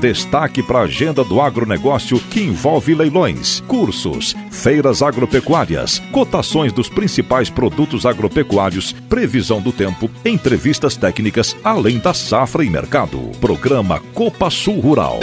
Destaque 0.00 0.62
para 0.62 0.80
a 0.80 0.82
agenda 0.82 1.24
do 1.24 1.40
agronegócio 1.40 2.20
que 2.30 2.40
envolve 2.40 2.94
leilões, 2.94 3.60
cursos, 3.66 4.36
feiras 4.50 5.00
agropecuárias, 5.02 6.00
cotações 6.12 6.70
dos 6.70 6.88
principais 6.88 7.48
produtos 7.48 8.04
agropecuários, 8.04 8.92
previsão 9.08 9.60
do 9.60 9.72
tempo, 9.72 10.10
entrevistas 10.24 10.96
técnicas, 10.96 11.56
além 11.64 11.98
da 11.98 12.12
safra 12.12 12.62
e 12.62 12.68
mercado. 12.68 13.18
Programa 13.40 14.00
Copa 14.12 14.50
Sul 14.50 14.80
Rural. 14.80 15.18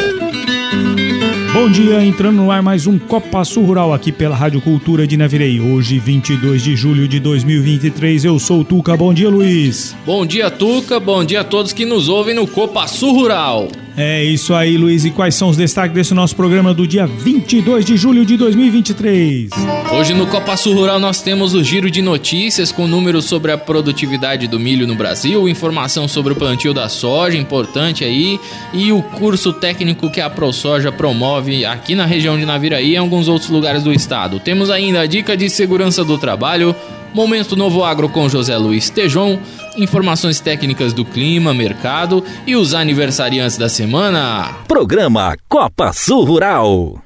Bom 1.54 1.70
dia, 1.70 2.04
entrando 2.04 2.38
no 2.38 2.50
ar 2.50 2.64
mais 2.64 2.88
um 2.88 2.98
Copa 2.98 3.46
Sul 3.46 3.66
Rural 3.66 3.94
aqui 3.94 4.12
pela 4.12 4.36
Rádio 4.36 4.60
Cultura 4.60 5.06
de 5.06 5.16
Navirei. 5.16 5.62
Hoje, 5.62 6.00
22 6.00 6.64
de 6.64 6.76
julho 6.76 7.08
de 7.08 7.20
2023, 7.20 8.26
eu 8.26 8.40
sou 8.40 8.62
o 8.62 8.66
Tuca. 8.66 8.98
Bom 8.98 9.14
dia, 9.14 9.30
Luiz. 9.30 9.96
Bom 10.04 10.26
dia, 10.26 10.50
Tuca. 10.50 11.00
Bom 11.00 11.24
dia 11.24 11.42
a 11.42 11.44
todos 11.44 11.72
que 11.72 11.86
nos 11.86 12.10
ouvem 12.10 12.34
no 12.34 12.48
Copa 12.48 12.88
Sul 12.88 13.14
Rural. 13.14 13.68
É 13.96 14.24
isso 14.24 14.56
aí, 14.56 14.76
Luiz. 14.76 15.06
E 15.06 15.12
quais 15.12 15.36
são 15.36 15.50
os 15.50 15.58
destaques 15.58 15.94
desse 15.94 16.14
nosso 16.14 16.36
programa 16.36 16.74
do 16.74 16.88
dia 16.88 17.06
22 17.06 17.86
de 17.86 17.96
julho 17.96 18.26
de 18.26 18.36
2023? 18.38 19.52
Hoje 19.96 20.16
no 20.16 20.26
Copa 20.26 20.58
Sul 20.58 20.74
Rural 20.74 21.00
nós 21.00 21.22
temos 21.22 21.54
o 21.54 21.64
giro 21.64 21.92
de 21.92 22.02
notícias 22.02 22.72
com 22.72 22.88
números 22.88 23.26
sobre 23.26 23.52
a 23.52 23.58
produtividade 23.58 24.48
do 24.48 24.60
milho 24.60 24.88
no 24.88 24.96
Brasil, 24.96 25.48
informação 25.48 26.08
sobre 26.08 26.34
o 26.34 26.36
plantio 26.36 26.74
da 26.74 26.90
soja, 26.90 27.38
importante 27.38 28.04
aí, 28.04 28.40
e 28.74 28.92
o 28.92 29.04
curso 29.04 29.54
técnico 29.54 30.10
que 30.10 30.20
a 30.20 30.30
ProSoja 30.30 30.92
promove 30.92 31.64
aqui 31.64 31.94
na 31.94 32.06
região 32.06 32.38
de 32.38 32.46
Naviraí 32.46 32.92
e 32.92 32.96
em 32.96 32.98
alguns 32.98 33.28
outros 33.28 33.52
lugares 33.52 33.84
do 33.84 33.94
estado. 33.94 34.40
Temos 34.40 34.72
ainda 34.72 35.02
a 35.02 35.06
dica 35.06 35.38
de 35.38 35.48
segurança 35.50 36.04
do 36.04 36.18
trabalho, 36.18 36.76
Momento 37.14 37.56
Novo 37.56 37.84
Agro 37.84 38.10
com 38.10 38.28
José 38.28 38.58
Luiz 38.58 38.90
Tejon, 38.90 39.38
informações 39.78 40.40
técnicas 40.40 40.94
do 40.94 41.06
clima, 41.06 41.54
mercado 41.54 42.24
e 42.48 42.56
os 42.56 42.74
aniversariantes 42.74 43.56
da 43.56 43.70
semana. 43.70 44.56
Programa 44.68 45.38
Copa 45.48 45.94
Sul 45.94 46.24
Rural. 46.24 47.04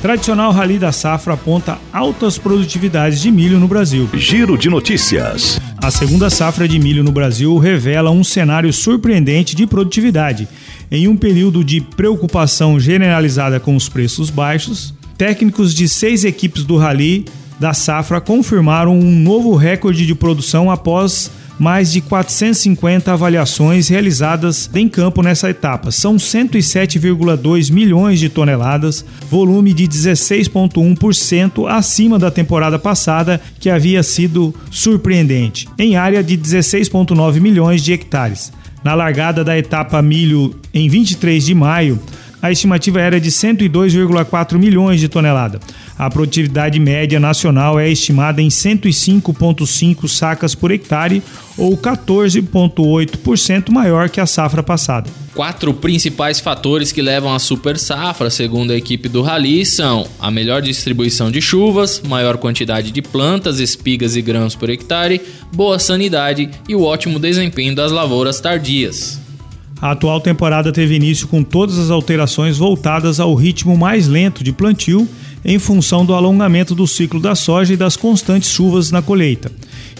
Tradicional 0.00 0.50
Rally 0.50 0.78
da 0.78 0.92
Safra 0.92 1.34
aponta 1.34 1.78
altas 1.92 2.38
produtividades 2.38 3.20
de 3.20 3.30
milho 3.30 3.58
no 3.58 3.68
Brasil. 3.68 4.08
Giro 4.14 4.56
de 4.56 4.70
notícias. 4.70 5.60
A 5.76 5.90
segunda 5.90 6.30
safra 6.30 6.66
de 6.66 6.78
milho 6.78 7.04
no 7.04 7.12
Brasil 7.12 7.58
revela 7.58 8.10
um 8.10 8.24
cenário 8.24 8.72
surpreendente 8.72 9.54
de 9.54 9.66
produtividade. 9.66 10.48
Em 10.90 11.06
um 11.06 11.16
período 11.16 11.62
de 11.62 11.82
preocupação 11.82 12.80
generalizada 12.80 13.60
com 13.60 13.76
os 13.76 13.88
preços 13.88 14.30
baixos, 14.30 14.94
técnicos 15.18 15.74
de 15.74 15.86
seis 15.86 16.24
equipes 16.24 16.64
do 16.64 16.76
Rally 16.76 17.26
da 17.58 17.72
safra 17.72 18.20
confirmaram 18.20 18.98
um 18.98 19.18
novo 19.18 19.54
recorde 19.54 20.06
de 20.06 20.14
produção 20.14 20.70
após 20.70 21.30
mais 21.58 21.90
de 21.90 22.00
450 22.00 23.12
avaliações 23.12 23.88
realizadas 23.88 24.70
em 24.74 24.88
campo 24.88 25.22
nessa 25.22 25.48
etapa. 25.50 25.90
São 25.90 26.16
107,2 26.16 27.72
milhões 27.72 28.20
de 28.20 28.28
toneladas, 28.28 29.04
volume 29.30 29.72
de 29.72 29.84
16,1% 29.84 31.66
acima 31.68 32.18
da 32.18 32.30
temporada 32.30 32.78
passada, 32.78 33.40
que 33.58 33.70
havia 33.70 34.02
sido 34.02 34.54
surpreendente, 34.70 35.68
em 35.78 35.96
área 35.96 36.22
de 36.22 36.36
16,9 36.36 37.40
milhões 37.40 37.82
de 37.82 37.92
hectares. 37.92 38.52
Na 38.84 38.94
largada 38.94 39.42
da 39.42 39.58
etapa 39.58 40.00
milho 40.02 40.54
em 40.72 40.88
23 40.88 41.44
de 41.44 41.54
maio, 41.54 41.98
a 42.40 42.52
estimativa 42.52 43.00
era 43.00 43.20
de 43.20 43.30
102,4 43.30 44.58
milhões 44.58 45.00
de 45.00 45.08
toneladas. 45.08 45.60
A 45.98 46.10
produtividade 46.10 46.78
média 46.78 47.18
nacional 47.18 47.80
é 47.80 47.90
estimada 47.90 48.42
em 48.42 48.48
105,5 48.48 50.06
sacas 50.06 50.54
por 50.54 50.70
hectare, 50.70 51.22
ou 51.56 51.74
14,8% 51.74 53.70
maior 53.70 54.10
que 54.10 54.20
a 54.20 54.26
safra 54.26 54.62
passada. 54.62 55.08
Quatro 55.34 55.72
principais 55.72 56.38
fatores 56.38 56.92
que 56.92 57.00
levam 57.00 57.34
à 57.34 57.38
super 57.38 57.78
safra, 57.78 58.28
segundo 58.28 58.72
a 58.72 58.76
equipe 58.76 59.08
do 59.08 59.22
Rally, 59.22 59.64
são 59.64 60.06
a 60.20 60.30
melhor 60.30 60.60
distribuição 60.60 61.30
de 61.30 61.40
chuvas, 61.40 62.02
maior 62.02 62.36
quantidade 62.36 62.90
de 62.90 63.00
plantas, 63.00 63.58
espigas 63.58 64.16
e 64.16 64.22
grãos 64.22 64.54
por 64.54 64.68
hectare, 64.68 65.22
boa 65.54 65.78
sanidade 65.78 66.50
e 66.68 66.74
o 66.74 66.82
ótimo 66.82 67.18
desempenho 67.18 67.74
das 67.74 67.90
lavouras 67.90 68.38
tardias. 68.38 69.18
A 69.80 69.90
atual 69.90 70.20
temporada 70.20 70.72
teve 70.72 70.94
início 70.94 71.28
com 71.28 71.42
todas 71.42 71.78
as 71.78 71.90
alterações 71.90 72.56
voltadas 72.56 73.20
ao 73.20 73.34
ritmo 73.34 73.76
mais 73.76 74.08
lento 74.08 74.42
de 74.42 74.52
plantio 74.52 75.06
em 75.46 75.60
função 75.60 76.04
do 76.04 76.12
alongamento 76.12 76.74
do 76.74 76.88
ciclo 76.88 77.20
da 77.20 77.36
soja 77.36 77.72
e 77.72 77.76
das 77.76 77.96
constantes 77.96 78.50
chuvas 78.50 78.90
na 78.90 79.00
colheita. 79.00 79.52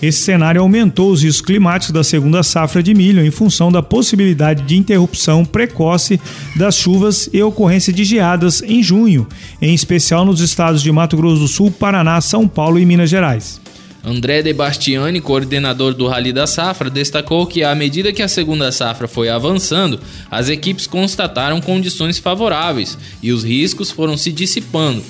Esse 0.02 0.18
cenário 0.18 0.60
aumentou 0.60 1.12
os 1.12 1.22
riscos 1.22 1.46
climáticos 1.46 1.94
da 1.94 2.02
segunda 2.02 2.42
safra 2.42 2.82
de 2.82 2.92
milho 2.92 3.24
em 3.24 3.30
função 3.30 3.70
da 3.70 3.80
possibilidade 3.80 4.64
de 4.64 4.76
interrupção 4.76 5.44
precoce 5.44 6.20
das 6.56 6.76
chuvas 6.76 7.30
e 7.32 7.40
ocorrência 7.40 7.92
de 7.92 8.04
geadas 8.04 8.60
em 8.62 8.82
junho, 8.82 9.26
em 9.62 9.72
especial 9.72 10.24
nos 10.24 10.40
estados 10.40 10.82
de 10.82 10.90
Mato 10.90 11.16
Grosso 11.16 11.40
do 11.40 11.48
Sul, 11.48 11.70
Paraná, 11.70 12.20
São 12.20 12.48
Paulo 12.48 12.78
e 12.78 12.84
Minas 12.84 13.08
Gerais. 13.08 13.60
André 14.04 14.40
De 14.40 14.52
Bastiani, 14.52 15.20
coordenador 15.20 15.92
do 15.92 16.06
Rally 16.06 16.32
da 16.32 16.46
Safra, 16.46 16.88
destacou 16.88 17.44
que 17.44 17.64
à 17.64 17.74
medida 17.74 18.12
que 18.12 18.22
a 18.22 18.28
segunda 18.28 18.70
safra 18.70 19.08
foi 19.08 19.28
avançando, 19.28 19.98
as 20.30 20.48
equipes 20.48 20.86
constataram 20.86 21.60
condições 21.60 22.16
favoráveis 22.16 22.96
e 23.20 23.32
os 23.32 23.42
riscos 23.42 23.90
foram 23.90 24.16
se 24.16 24.30
dissipando, 24.30 25.02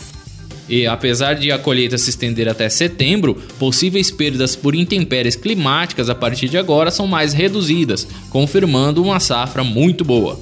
e 0.68 0.86
apesar 0.86 1.34
de 1.34 1.50
a 1.52 1.58
colheita 1.58 1.96
se 1.96 2.10
estender 2.10 2.48
até 2.48 2.68
setembro, 2.68 3.34
possíveis 3.58 4.10
perdas 4.10 4.56
por 4.56 4.74
intempéries 4.74 5.36
climáticas 5.36 6.10
a 6.10 6.14
partir 6.14 6.48
de 6.48 6.58
agora 6.58 6.90
são 6.90 7.06
mais 7.06 7.32
reduzidas, 7.32 8.06
confirmando 8.30 9.02
uma 9.02 9.20
safra 9.20 9.62
muito 9.62 10.04
boa. 10.04 10.38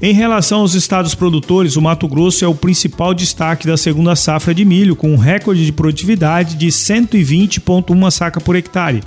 Em 0.00 0.12
relação 0.12 0.60
aos 0.60 0.74
estados 0.74 1.14
produtores, 1.14 1.74
o 1.74 1.80
Mato 1.80 2.06
Grosso 2.06 2.44
é 2.44 2.48
o 2.48 2.54
principal 2.54 3.14
destaque 3.14 3.66
da 3.66 3.78
segunda 3.78 4.14
safra 4.14 4.54
de 4.54 4.62
milho, 4.62 4.94
com 4.94 5.10
um 5.10 5.16
recorde 5.16 5.64
de 5.64 5.72
produtividade 5.72 6.54
de 6.54 6.66
120,1 6.66 8.10
saca 8.10 8.38
por 8.38 8.56
hectare, 8.56 9.02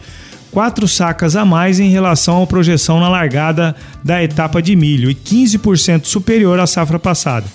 quatro 0.50 0.88
sacas 0.88 1.36
a 1.36 1.46
mais 1.46 1.80
em 1.80 1.90
relação 1.90 2.42
à 2.42 2.48
projeção 2.48 3.00
na 3.00 3.08
largada 3.08 3.76
da 4.04 4.24
etapa 4.24 4.64
de 4.64 4.76
milho 4.76 5.12
e 5.12 5.16
15% 5.16 6.06
superior 6.06 6.60
à 6.60 6.66
safra 6.66 6.98
passada. 6.98 7.46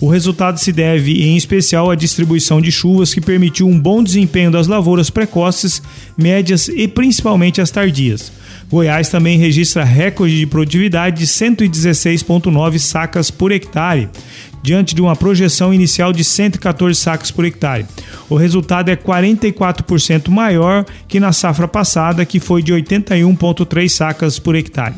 O 0.00 0.08
resultado 0.08 0.58
se 0.58 0.72
deve, 0.72 1.22
em 1.24 1.36
especial, 1.36 1.90
à 1.90 1.94
distribuição 1.94 2.60
de 2.60 2.70
chuvas 2.70 3.14
que 3.14 3.20
permitiu 3.20 3.68
um 3.68 3.78
bom 3.78 4.02
desempenho 4.02 4.50
das 4.50 4.66
lavouras 4.66 5.08
precoces, 5.08 5.82
médias 6.16 6.68
e 6.68 6.88
principalmente 6.88 7.60
as 7.60 7.70
tardias. 7.70 8.32
Goiás 8.70 9.08
também 9.08 9.38
registra 9.38 9.84
recorde 9.84 10.38
de 10.38 10.46
produtividade 10.46 11.18
de 11.18 11.26
116,9 11.26 12.78
sacas 12.78 13.30
por 13.30 13.52
hectare, 13.52 14.08
diante 14.62 14.94
de 14.94 15.02
uma 15.02 15.14
projeção 15.14 15.72
inicial 15.72 16.12
de 16.12 16.24
114 16.24 16.98
sacas 16.98 17.30
por 17.30 17.44
hectare. 17.44 17.86
O 18.28 18.34
resultado 18.34 18.88
é 18.88 18.96
44% 18.96 20.28
maior 20.28 20.84
que 21.06 21.20
na 21.20 21.32
safra 21.32 21.68
passada, 21.68 22.24
que 22.24 22.40
foi 22.40 22.62
de 22.62 22.72
81,3 22.72 23.88
sacas 23.88 24.38
por 24.38 24.56
hectare. 24.56 24.94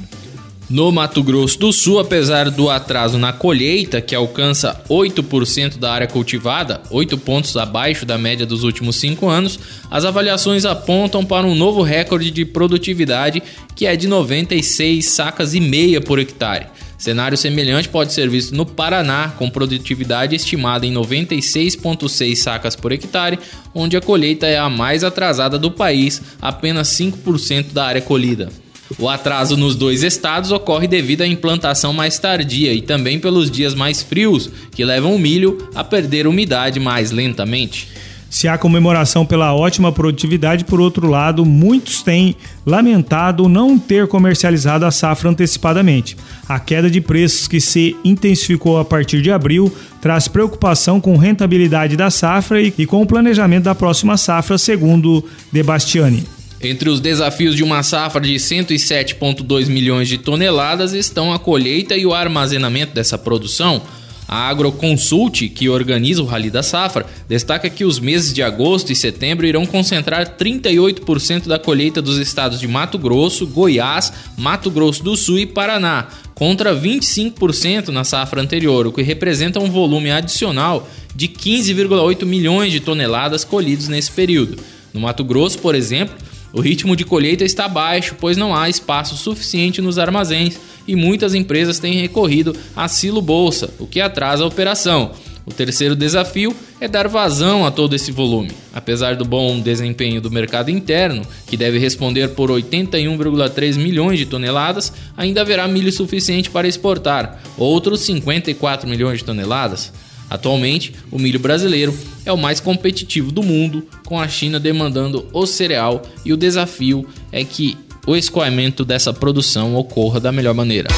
No 0.69 0.91
Mato 0.91 1.23
Grosso 1.23 1.61
do 1.61 1.73
Sul, 1.73 2.01
apesar 2.01 2.51
do 2.51 2.69
atraso 2.69 3.17
na 3.19 3.33
colheita, 3.33 4.01
que 4.01 4.17
alcança 4.17 4.83
8% 4.91 5.79
da 5.79 5.93
área 5.93 6.09
cultivada, 6.09 6.83
8 6.91 7.17
pontos 7.19 7.57
abaixo 7.57 8.05
da 8.05 8.19
média 8.19 8.45
dos 8.45 8.65
últimos 8.65 8.97
5 8.97 9.29
anos, 9.29 9.61
as 9.89 10.05
avaliações 10.05 10.65
apontam 10.65 11.25
para 11.25 11.47
um 11.47 11.55
novo 11.55 11.83
recorde 11.83 12.33
de 12.33 12.45
produtividade 12.45 13.41
que 13.77 13.87
é 13.87 13.95
de 13.95 14.09
96 14.09 15.09
sacas 15.09 15.55
e 15.55 15.61
meia 15.61 16.01
por 16.01 16.19
hectare. 16.19 16.67
Cenário 16.99 17.39
semelhante 17.39 17.89
pode 17.89 18.13
ser 18.13 18.29
visto 18.29 18.53
no 18.53 18.67
Paraná, 18.67 19.33
com 19.39 19.49
produtividade 19.49 20.35
estimada 20.35 20.85
em 20.85 20.93
96,6 20.93 22.35
sacas 22.35 22.75
por 22.75 22.91
hectare, 22.91 23.39
onde 23.73 23.97
a 23.97 24.01
colheita 24.01 24.47
é 24.47 24.59
a 24.59 24.69
mais 24.69 25.05
atrasada 25.05 25.59
do 25.59 25.71
país, 25.71 26.21
apenas 26.43 26.89
5% 26.89 27.73
da 27.73 27.87
área 27.87 28.03
colhida. 28.03 28.66
O 28.99 29.09
atraso 29.09 29.57
nos 29.57 29.75
dois 29.75 30.03
estados 30.03 30.53
ocorre 30.53 30.87
devido 30.87 31.23
à 31.23 31.27
implantação 31.27 31.93
mais 31.93 32.19
tardia 32.19 32.73
e 32.73 32.81
também 32.81 33.19
pelos 33.19 33.51
dias 33.51 33.75
mais 33.75 34.03
frios, 34.03 34.51
que 34.71 34.85
levam 34.85 35.15
o 35.15 35.19
milho 35.19 35.69
a 35.75 35.83
perder 35.83 36.27
umidade 36.27 36.79
mais 36.79 37.11
lentamente. 37.11 37.89
Se 38.29 38.49
há 38.49 38.59
comemoração 38.59 39.25
pela 39.25 39.55
ótima 39.55 39.93
produtividade, 39.93 40.65
por 40.65 40.81
outro 40.81 41.09
lado, 41.09 41.45
muitos 41.45 42.03
têm 42.03 42.37
lamentado 42.67 43.49
não 43.49 43.79
ter 43.79 44.07
comercializado 44.09 44.85
a 44.85 44.91
safra 44.91 45.31
antecipadamente. 45.31 46.17
A 46.49 46.59
queda 46.59 46.91
de 46.91 47.01
preços 47.01 47.47
que 47.47 47.61
se 47.61 47.97
intensificou 48.05 48.79
a 48.79 48.85
partir 48.85 49.23
de 49.23 49.31
abril 49.31 49.73
traz 50.01 50.29
preocupação 50.29 51.01
com 51.01 51.17
rentabilidade 51.17 51.97
da 51.97 52.11
safra 52.11 52.61
e 52.61 52.85
com 52.85 53.01
o 53.01 53.07
planejamento 53.07 53.65
da 53.65 53.75
próxima 53.75 54.17
safra, 54.17 54.59
segundo 54.59 55.25
De 55.53 55.63
Bastiani. 55.63 56.36
Entre 56.63 56.89
os 56.89 57.01
desafios 57.01 57.55
de 57.55 57.63
uma 57.63 57.83
safra 57.83 58.21
de 58.21 58.35
107,2 58.35 59.69
milhões 59.69 60.09
de 60.09 60.19
toneladas 60.19 60.93
estão 60.93 61.33
a 61.33 61.39
colheita 61.39 61.97
e 61.97 62.07
o 62.07 62.15
armazenamento 62.15 62.95
dessa 62.95 63.19
produção. 63.19 63.83
A 64.29 64.49
Agroconsult, 64.49 65.49
que 65.51 65.69
organiza 65.69 66.21
o 66.21 66.27
Rally 66.27 66.51
da 66.51 66.63
Safra, 66.63 67.07
destaca 67.29 67.71
que 67.71 67.85
os 67.85 68.01
meses 68.01 68.33
de 68.33 68.43
agosto 68.43 68.91
e 68.91 68.97
setembro 68.97 69.47
irão 69.47 69.65
concentrar 69.65 70.37
38% 70.37 71.47
da 71.47 71.61
colheita 71.61 72.03
dos 72.03 72.19
estados 72.19 72.59
de 72.59 72.67
Mato 72.67 72.99
Grosso, 72.99 73.47
Goiás, 73.47 74.13
Mato 74.37 74.69
Grosso 74.69 75.05
do 75.05 75.17
Sul 75.17 75.39
e 75.39 75.47
Paraná, 75.47 76.09
contra 76.35 76.75
25% 76.75 77.89
na 77.89 78.03
safra 78.03 78.43
anterior, 78.43 78.89
o 78.89 78.93
que 78.93 79.01
representa 79.01 79.61
um 79.61 79.71
volume 79.71 80.11
adicional 80.11 80.89
de 81.15 81.29
15,8 81.29 82.25
milhões 82.25 82.73
de 82.73 82.81
toneladas 82.81 83.45
colhidos 83.45 83.87
nesse 83.87 84.11
período. 84.11 84.59
No 84.93 85.03
Mato 85.03 85.23
Grosso, 85.23 85.61
por 85.61 85.77
exemplo, 85.77 86.17
o 86.57 86.61
ritmo 86.63 86.97
de 86.97 87.05
colheita 87.05 87.45
está 87.45 87.69
baixo, 87.69 88.17
pois 88.19 88.39
não 88.39 88.57
há 88.57 88.67
espaço 88.67 89.15
suficiente 89.15 89.83
nos 89.83 89.99
armazéns 89.99 90.59
e 90.89 90.97
muitas 90.97 91.35
empresas 91.35 91.79
têm 91.79 92.01
recorrido 92.01 92.57
a 92.75 92.89
silo 92.89 93.21
bolsa, 93.21 93.69
o 93.79 93.87
que 93.87 94.01
atrasa 94.01 94.43
a 94.43 94.47
operação. 94.47 95.11
O 95.45 95.53
terceiro 95.53 95.95
desafio 95.95 96.57
é 96.81 96.89
dar 96.89 97.09
vazão 97.09 97.67
a 97.67 97.71
todo 97.71 97.95
esse 97.95 98.11
volume. 98.11 98.53
Apesar 98.73 99.17
do 99.17 99.25
bom 99.27 99.61
desempenho 99.61 100.19
do 100.19 100.31
mercado 100.31 100.71
interno, 100.71 101.27
que 101.47 101.59
deve 101.59 101.79
responder 101.79 102.29
por 102.29 102.51
81,3 102.51 103.77
milhões 103.77 104.19
de 104.19 104.25
toneladas, 104.25 104.95
ainda 105.15 105.43
haverá 105.43 105.69
milho 105.69 105.93
suficiente 105.93 106.49
para 106.49 106.67
exportar, 106.67 107.39
outros 107.59 108.01
54 108.01 108.89
milhões 108.89 109.19
de 109.19 109.27
toneladas. 109.27 109.93
Atualmente, 110.29 110.93
o 111.11 111.19
milho 111.19 111.39
brasileiro 111.39 111.97
é 112.25 112.33
o 112.33 112.37
mais 112.37 112.61
competitivo 112.61 113.31
do 113.31 113.43
mundo, 113.43 113.87
com 114.05 114.21
a 114.21 114.29
China 114.29 114.59
demandando 114.59 115.27
o 115.33 115.47
cereal, 115.47 116.03
e 116.25 116.33
o 116.33 116.37
desafio 116.37 117.07
é 117.31 117.45
que 117.45 117.77
o 118.07 118.17
escoamento 118.17 118.85
dessa 118.85 119.13
produção 119.13 119.75
ocorra 119.75 120.21
da 120.21 120.33
melhor 120.33 120.55
maneira. 120.55 120.89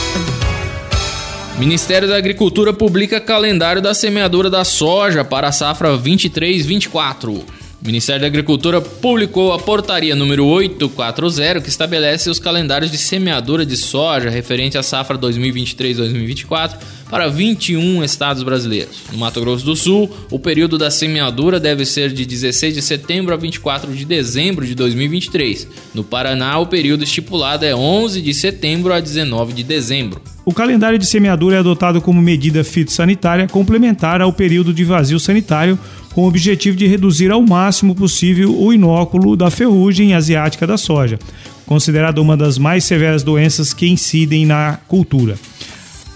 Ministério 1.59 2.07
da 2.07 2.17
Agricultura 2.17 2.73
publica 2.73 3.21
calendário 3.21 3.83
da 3.83 3.93
semeadura 3.93 4.49
da 4.49 4.65
soja 4.65 5.25
para 5.25 5.49
a 5.49 5.53
safra 5.53 5.99
23-24. 5.99 7.43
O 7.81 7.87
Ministério 7.87 8.23
da 8.23 8.27
Agricultura 8.27 8.81
publicou 8.81 9.53
a 9.53 9.59
portaria 9.59 10.17
número 10.17 10.45
840 10.45 11.61
que 11.61 11.69
estabelece 11.69 12.29
os 12.29 12.41
calendários 12.41 12.91
de 12.91 12.99
semeadura 12.99 13.65
de 13.65 13.77
soja 13.77 14.29
referente 14.29 14.77
à 14.77 14.83
safra 14.83 15.17
2023-2024 15.17 16.77
para 17.09 17.29
21 17.29 18.03
estados 18.03 18.43
brasileiros. 18.43 18.97
No 19.13 19.19
Mato 19.19 19.41
Grosso 19.41 19.65
do 19.65 19.77
Sul, 19.77 20.11
o 20.29 20.41
período 20.41 20.77
da 20.77 20.91
semeadura 20.91 21.61
deve 21.61 21.87
ser 21.87 22.13
de 22.13 22.27
16 22.27 22.75
de 22.75 22.83
setembro 22.83 23.33
a 23.33 23.37
24 23.37 23.95
de 23.95 24.05
dezembro 24.05 24.67
de 24.67 24.75
2023. 24.75 25.69
No 25.95 26.03
Paraná, 26.03 26.59
o 26.59 26.67
período 26.67 27.05
estipulado 27.05 27.65
é 27.65 27.75
11 27.75 28.21
de 28.21 28.35
setembro 28.35 28.93
a 28.93 28.99
19 28.99 29.53
de 29.53 29.63
dezembro. 29.63 30.21
O 30.45 30.53
calendário 30.53 30.99
de 30.99 31.07
semeadura 31.07 31.57
é 31.57 31.59
adotado 31.59 32.01
como 32.01 32.23
medida 32.23 32.65
fitossanitária 32.65 33.47
complementar 33.47 34.23
ao 34.23 34.33
período 34.33 34.73
de 34.73 34.83
vazio 34.83 35.21
sanitário 35.21 35.79
com 36.19 36.25
o 36.25 36.27
objetivo 36.27 36.77
de 36.77 36.85
reduzir 36.85 37.31
ao 37.31 37.41
máximo 37.41 37.95
possível 37.95 38.53
o 38.53 38.73
inóculo 38.73 39.37
da 39.37 39.53
ferrugem 39.53 40.17
asiática 40.17 40.67
da 40.67 40.77
soja, 40.77 41.17
considerada 41.65 42.21
uma 42.21 42.37
das 42.37 42.59
mais 42.59 42.83
severas 42.83 43.23
doenças 43.23 43.73
que 43.73 43.87
incidem 43.87 44.45
na 44.45 44.81
cultura. 44.89 45.39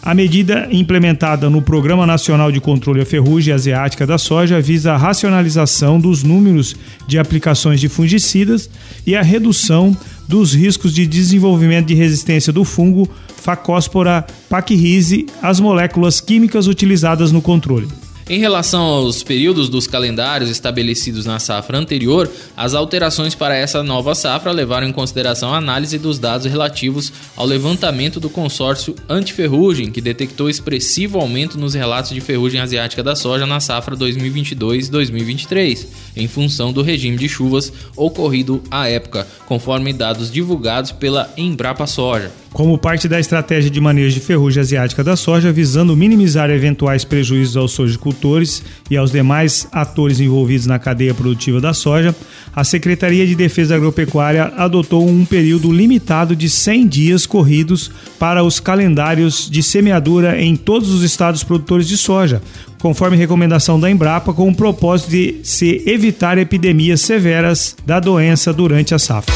A 0.02 0.12
medida 0.12 0.66
implementada 0.72 1.48
no 1.48 1.62
Programa 1.62 2.04
Nacional 2.04 2.50
de 2.50 2.60
Controle 2.60 3.00
à 3.00 3.06
Ferrugem 3.06 3.54
Asiática 3.54 4.04
da 4.04 4.18
Soja 4.18 4.60
visa 4.60 4.92
a 4.92 4.96
racionalização 4.96 6.00
dos 6.00 6.24
números 6.24 6.74
de 7.06 7.16
aplicações 7.16 7.78
de 7.78 7.88
fungicidas 7.88 8.68
e 9.06 9.14
a 9.14 9.22
redução 9.22 9.96
dos 10.26 10.52
riscos 10.52 10.92
de 10.92 11.06
desenvolvimento 11.06 11.86
de 11.86 11.94
resistência 11.94 12.52
do 12.52 12.64
fungo 12.64 13.08
Facóspora 13.36 14.26
pachyrise 14.50 15.26
às 15.40 15.60
moléculas 15.60 16.20
químicas 16.20 16.66
utilizadas 16.66 17.30
no 17.30 17.40
controle. 17.40 17.86
Em 18.28 18.38
relação 18.38 18.80
aos 18.82 19.22
períodos 19.24 19.68
dos 19.68 19.88
calendários 19.88 20.48
estabelecidos 20.48 21.26
na 21.26 21.40
safra 21.40 21.76
anterior, 21.76 22.30
as 22.56 22.72
alterações 22.72 23.34
para 23.34 23.56
essa 23.56 23.82
nova 23.82 24.14
safra 24.14 24.52
levaram 24.52 24.86
em 24.86 24.92
consideração 24.92 25.52
a 25.52 25.58
análise 25.58 25.98
dos 25.98 26.20
dados 26.20 26.46
relativos 26.46 27.12
ao 27.36 27.44
levantamento 27.44 28.20
do 28.20 28.30
consórcio 28.30 28.94
antiferrugem, 29.08 29.90
que 29.90 30.00
detectou 30.00 30.48
expressivo 30.48 31.18
aumento 31.18 31.58
nos 31.58 31.74
relatos 31.74 32.12
de 32.12 32.20
ferrugem 32.20 32.60
asiática 32.60 33.02
da 33.02 33.16
soja 33.16 33.44
na 33.44 33.58
safra 33.58 33.96
2022-2023, 33.96 35.86
em 36.16 36.28
função 36.28 36.72
do 36.72 36.80
regime 36.80 37.16
de 37.16 37.28
chuvas 37.28 37.72
ocorrido 37.96 38.62
à 38.70 38.88
época, 38.88 39.26
conforme 39.46 39.92
dados 39.92 40.30
divulgados 40.30 40.92
pela 40.92 41.28
Embrapa 41.36 41.88
Soja 41.88 42.41
como 42.52 42.76
parte 42.76 43.08
da 43.08 43.18
estratégia 43.18 43.70
de 43.70 43.80
manejo 43.80 44.14
de 44.14 44.20
ferrugem 44.20 44.60
asiática 44.60 45.02
da 45.02 45.16
soja, 45.16 45.50
visando 45.50 45.96
minimizar 45.96 46.50
eventuais 46.50 47.04
prejuízos 47.04 47.56
aos 47.56 47.72
sojicultores 47.72 48.62
e 48.90 48.96
aos 48.96 49.10
demais 49.10 49.66
atores 49.72 50.20
envolvidos 50.20 50.66
na 50.66 50.78
cadeia 50.78 51.14
produtiva 51.14 51.60
da 51.60 51.72
soja, 51.72 52.14
a 52.54 52.62
Secretaria 52.64 53.26
de 53.26 53.34
Defesa 53.34 53.74
Agropecuária 53.74 54.52
adotou 54.56 55.08
um 55.08 55.24
período 55.24 55.72
limitado 55.72 56.36
de 56.36 56.50
100 56.50 56.86
dias 56.86 57.26
corridos 57.26 57.90
para 58.18 58.44
os 58.44 58.60
calendários 58.60 59.50
de 59.50 59.62
semeadura 59.62 60.40
em 60.40 60.54
todos 60.54 60.90
os 60.90 61.02
estados 61.02 61.42
produtores 61.42 61.88
de 61.88 61.96
soja, 61.96 62.42
conforme 62.78 63.16
recomendação 63.16 63.80
da 63.80 63.90
Embrapa, 63.90 64.34
com 64.34 64.48
o 64.48 64.54
propósito 64.54 65.10
de 65.10 65.36
se 65.42 65.82
evitar 65.86 66.36
epidemias 66.36 67.00
severas 67.00 67.76
da 67.86 67.98
doença 67.98 68.52
durante 68.52 68.94
a 68.94 68.98
safra. 68.98 69.32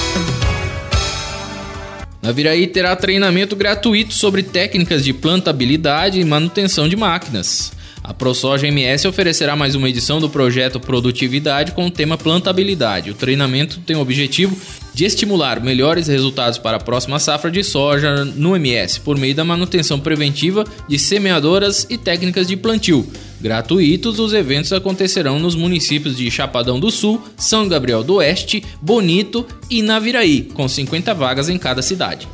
A 2.27 2.33
Viraí 2.33 2.67
terá 2.67 2.97
treinamento 2.97 3.55
gratuito 3.55 4.13
sobre 4.13 4.43
técnicas 4.43 5.05
de 5.05 5.13
plantabilidade 5.13 6.19
e 6.19 6.25
manutenção 6.25 6.89
de 6.89 6.97
máquinas. 6.97 7.73
A 8.03 8.13
ProSoja 8.13 8.67
MS 8.67 9.07
oferecerá 9.07 9.55
mais 9.55 9.77
uma 9.77 9.89
edição 9.89 10.19
do 10.19 10.29
projeto 10.29 10.81
Produtividade 10.81 11.71
com 11.71 11.87
o 11.87 11.91
tema 11.91 12.19
plantabilidade. 12.19 13.13
O 13.13 13.15
treinamento 13.15 13.79
tem 13.79 13.95
o 13.95 14.01
objetivo 14.01 14.57
de 14.97 15.05
estimular 15.05 15.63
melhores 15.63 16.09
resultados 16.09 16.57
para 16.57 16.79
a 16.79 16.81
próxima 16.81 17.19
safra 17.19 17.51
de 17.51 17.63
soja 17.63 18.25
no 18.25 18.57
MS 18.57 18.99
por 19.01 19.19
meio 19.19 19.35
da 19.35 19.45
manutenção 19.45 20.01
preventiva 20.01 20.65
de 20.89 20.99
semeadoras 20.99 21.87
e 21.91 21.99
técnicas 21.99 22.49
de 22.49 22.57
plantio. 22.57 23.07
Gratuitos, 23.39 24.19
os 24.19 24.33
eventos 24.33 24.73
acontecerão 24.73 25.39
nos 25.39 25.55
municípios 25.55 26.17
de 26.17 26.31
Chapadão 26.31 26.81
do 26.81 26.91
Sul, 26.91 27.23
São 27.37 27.69
Gabriel 27.69 28.03
do 28.03 28.15
Oeste, 28.15 28.65
Bonito 28.81 29.47
e 29.69 29.83
Naviraí, 29.83 30.49
com 30.55 30.67
50 30.67 31.13
vagas 31.13 31.51
em 31.51 31.59
cada 31.59 31.83
cidade. 31.83 32.27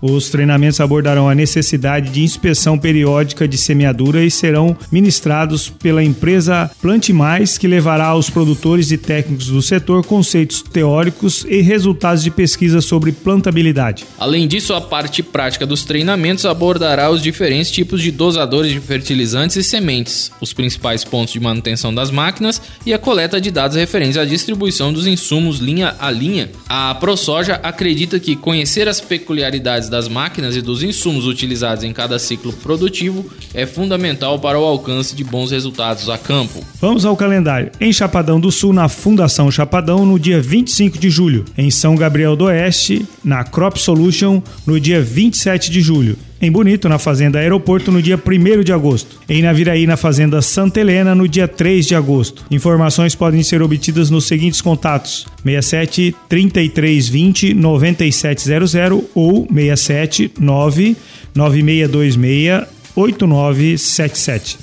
Os 0.00 0.30
treinamentos 0.30 0.80
abordarão 0.80 1.28
a 1.28 1.34
necessidade 1.34 2.10
de 2.10 2.22
inspeção 2.22 2.78
periódica 2.78 3.48
de 3.48 3.58
semeadura 3.58 4.24
e 4.24 4.30
serão 4.30 4.76
ministrados 4.90 5.68
pela 5.68 6.02
empresa 6.02 6.70
Plante 6.80 7.12
Mais, 7.12 7.58
que 7.58 7.66
levará 7.66 8.06
aos 8.06 8.30
produtores 8.30 8.90
e 8.90 8.98
técnicos 8.98 9.46
do 9.46 9.60
setor 9.60 10.04
conceitos 10.04 10.62
teóricos 10.62 11.44
e 11.48 11.60
resultados 11.60 12.22
de 12.22 12.30
pesquisa 12.30 12.80
sobre 12.80 13.12
plantabilidade. 13.12 14.04
Além 14.18 14.46
disso, 14.46 14.72
a 14.74 14.80
parte 14.80 15.22
prática 15.22 15.66
dos 15.66 15.84
treinamentos 15.84 16.46
abordará 16.46 17.10
os 17.10 17.20
diferentes 17.20 17.70
tipos 17.70 18.00
de 18.00 18.10
dosadores 18.10 18.72
de 18.72 18.80
fertilizantes 18.80 19.56
e 19.56 19.64
sementes, 19.64 20.30
os 20.40 20.52
principais 20.52 21.04
pontos 21.04 21.32
de 21.32 21.40
manutenção 21.40 21.94
das 21.94 22.10
máquinas 22.10 22.60
e 22.86 22.94
a 22.94 22.98
coleta 22.98 23.40
de 23.40 23.50
dados 23.50 23.76
referentes 23.76 24.16
à 24.16 24.24
distribuição 24.24 24.92
dos 24.92 25.06
insumos 25.06 25.58
linha 25.58 25.94
a 25.98 26.10
linha. 26.10 26.50
A 26.68 26.94
ProSoja 26.94 27.60
acredita 27.62 28.20
que 28.20 28.36
conhecer 28.36 28.88
as 28.88 29.00
peculiaridades 29.00 29.87
das 29.88 30.08
máquinas 30.08 30.56
e 30.56 30.62
dos 30.62 30.82
insumos 30.82 31.26
utilizados 31.26 31.84
em 31.84 31.92
cada 31.92 32.18
ciclo 32.18 32.52
produtivo 32.52 33.24
é 33.54 33.66
fundamental 33.66 34.38
para 34.38 34.58
o 34.58 34.64
alcance 34.64 35.14
de 35.14 35.24
bons 35.24 35.50
resultados 35.50 36.08
a 36.08 36.18
campo. 36.18 36.64
Vamos 36.80 37.04
ao 37.04 37.16
calendário. 37.16 37.70
Em 37.80 37.92
Chapadão 37.92 38.38
do 38.38 38.50
Sul, 38.52 38.72
na 38.72 38.88
Fundação 38.88 39.50
Chapadão, 39.50 40.04
no 40.04 40.18
dia 40.18 40.40
25 40.40 40.98
de 40.98 41.10
julho. 41.10 41.44
Em 41.56 41.70
São 41.70 41.96
Gabriel 41.96 42.36
do 42.36 42.44
Oeste, 42.44 43.06
na 43.24 43.44
Crop 43.44 43.76
Solution, 43.78 44.42
no 44.66 44.78
dia 44.78 45.02
27 45.02 45.70
de 45.70 45.80
julho 45.80 46.16
em 46.40 46.50
Bonito, 46.50 46.88
na 46.88 46.98
Fazenda 46.98 47.38
Aeroporto, 47.38 47.90
no 47.90 48.00
dia 48.00 48.16
1 48.16 48.62
de 48.62 48.72
agosto. 48.72 49.20
Em 49.28 49.42
Naviraí, 49.42 49.86
na 49.86 49.96
Fazenda 49.96 50.40
Santa 50.40 50.80
Helena, 50.80 51.14
no 51.14 51.26
dia 51.26 51.48
3 51.48 51.86
de 51.86 51.94
agosto. 51.94 52.44
Informações 52.50 53.14
podem 53.14 53.42
ser 53.42 53.60
obtidas 53.60 54.08
nos 54.08 54.26
seguintes 54.26 54.60
contatos: 54.62 55.26
67 55.44 56.14
3320 56.28 57.54
9700 57.54 58.74
ou 59.14 59.46
67 59.52 60.32
9 60.38 60.96
9626 61.34 62.68
8977. 62.94 64.58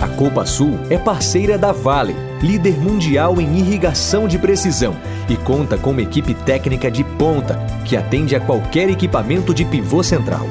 A 0.00 0.08
Copa 0.08 0.44
Sul 0.44 0.78
é 0.90 0.98
parceira 0.98 1.56
da 1.56 1.70
Vale, 1.70 2.14
líder 2.42 2.76
mundial 2.78 3.40
em 3.40 3.58
irrigação 3.58 4.26
de 4.26 4.38
precisão 4.38 4.96
e 5.32 5.36
conta 5.38 5.78
com 5.78 5.92
uma 5.92 6.02
equipe 6.02 6.34
técnica 6.34 6.90
de 6.90 7.02
ponta 7.02 7.54
que 7.86 7.96
atende 7.96 8.36
a 8.36 8.40
qualquer 8.40 8.90
equipamento 8.90 9.54
de 9.54 9.64
pivô 9.64 10.02
central. 10.02 10.46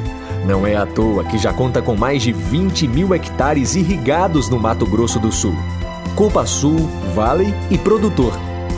Não 0.45 0.65
é 0.65 0.75
à 0.75 0.87
toa 0.87 1.23
que 1.23 1.37
já 1.37 1.53
conta 1.53 1.83
com 1.83 1.95
mais 1.95 2.23
de 2.23 2.33
20 2.33 2.87
mil 2.87 3.13
hectares 3.13 3.75
irrigados 3.75 4.49
no 4.49 4.59
Mato 4.59 4.87
Grosso 4.87 5.19
do 5.19 5.31
Sul. 5.31 5.55
Copa 6.15 6.47
Sul, 6.47 6.89
Vale 7.13 7.53
e 7.69 7.77
Produtor. 7.77 8.33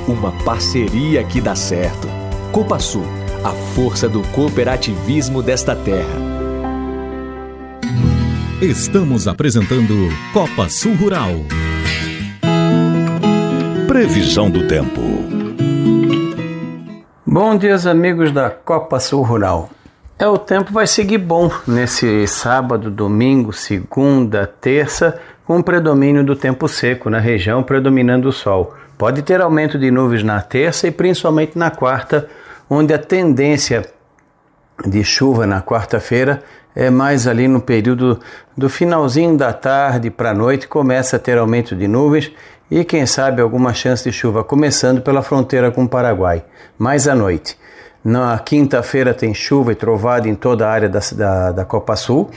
uma 0.06 0.34
parceria 0.44 1.24
que 1.24 1.40
dá 1.40 1.56
certo. 1.56 2.10
Copa 2.52 2.78
Sul, 2.80 3.06
a 3.42 3.52
força 3.74 4.10
do 4.10 4.22
cooperativismo 4.34 5.42
desta 5.42 5.74
terra. 5.74 6.34
Estamos 8.62 9.26
apresentando 9.26 10.10
Copa 10.34 10.68
Sul 10.68 10.96
Rural. 10.96 11.46
Previsão 13.88 14.50
do 14.50 14.68
tempo. 14.68 15.43
Bom 17.34 17.58
dia, 17.58 17.76
amigos 17.90 18.32
da 18.32 18.52
Copa 18.52 19.00
Sul 19.00 19.24
Rural. 19.24 19.68
É, 20.20 20.28
o 20.28 20.38
tempo 20.38 20.72
vai 20.72 20.86
seguir 20.86 21.18
bom 21.18 21.50
nesse 21.66 22.28
sábado, 22.28 22.92
domingo, 22.92 23.52
segunda, 23.52 24.46
terça, 24.46 25.20
com 25.44 25.58
o 25.58 25.64
predomínio 25.64 26.24
do 26.24 26.36
tempo 26.36 26.68
seco 26.68 27.10
na 27.10 27.18
região, 27.18 27.64
predominando 27.64 28.30
o 28.30 28.32
sol. 28.32 28.76
Pode 29.00 29.24
ter 29.24 29.42
aumento 29.42 29.80
de 29.80 29.90
nuvens 29.90 30.22
na 30.22 30.42
terça 30.42 30.88
e 30.88 30.92
principalmente 30.92 31.58
na 31.58 31.72
quarta, 31.72 32.30
onde 32.70 32.94
a 32.94 33.00
tendência 33.00 33.84
de 34.86 35.04
chuva 35.04 35.48
na 35.48 35.60
quarta-feira 35.60 36.44
é 36.76 36.92
mais 36.92 37.26
ali 37.26 37.48
no 37.48 37.60
período 37.60 38.20
do 38.56 38.70
finalzinho 38.70 39.36
da 39.36 39.52
tarde 39.52 40.12
para 40.12 40.30
a 40.30 40.34
noite, 40.36 40.68
começa 40.68 41.16
a 41.16 41.20
ter 41.20 41.40
aumento 41.40 41.76
de 41.76 41.88
nuvens 41.88 42.32
e 42.74 42.84
quem 42.84 43.06
sabe 43.06 43.40
alguma 43.40 43.72
chance 43.72 44.04
de 44.04 44.12
chuva 44.12 44.44
começando 44.44 45.00
pela 45.00 45.22
fronteira 45.22 45.70
com 45.70 45.84
o 45.84 45.88
Paraguai, 45.88 46.44
mais 46.76 47.08
à 47.08 47.14
noite. 47.14 47.56
Na 48.04 48.40
quinta-feira 48.40 49.14
tem 49.14 49.32
chuva 49.32 49.72
e 49.72 49.76
trovada 49.76 50.28
em 50.28 50.34
toda 50.34 50.68
a 50.68 50.72
área 50.72 50.90
da, 50.90 51.00
da, 51.16 51.52
da 51.52 51.66
Copa 51.66 51.96
Sul 51.96 52.32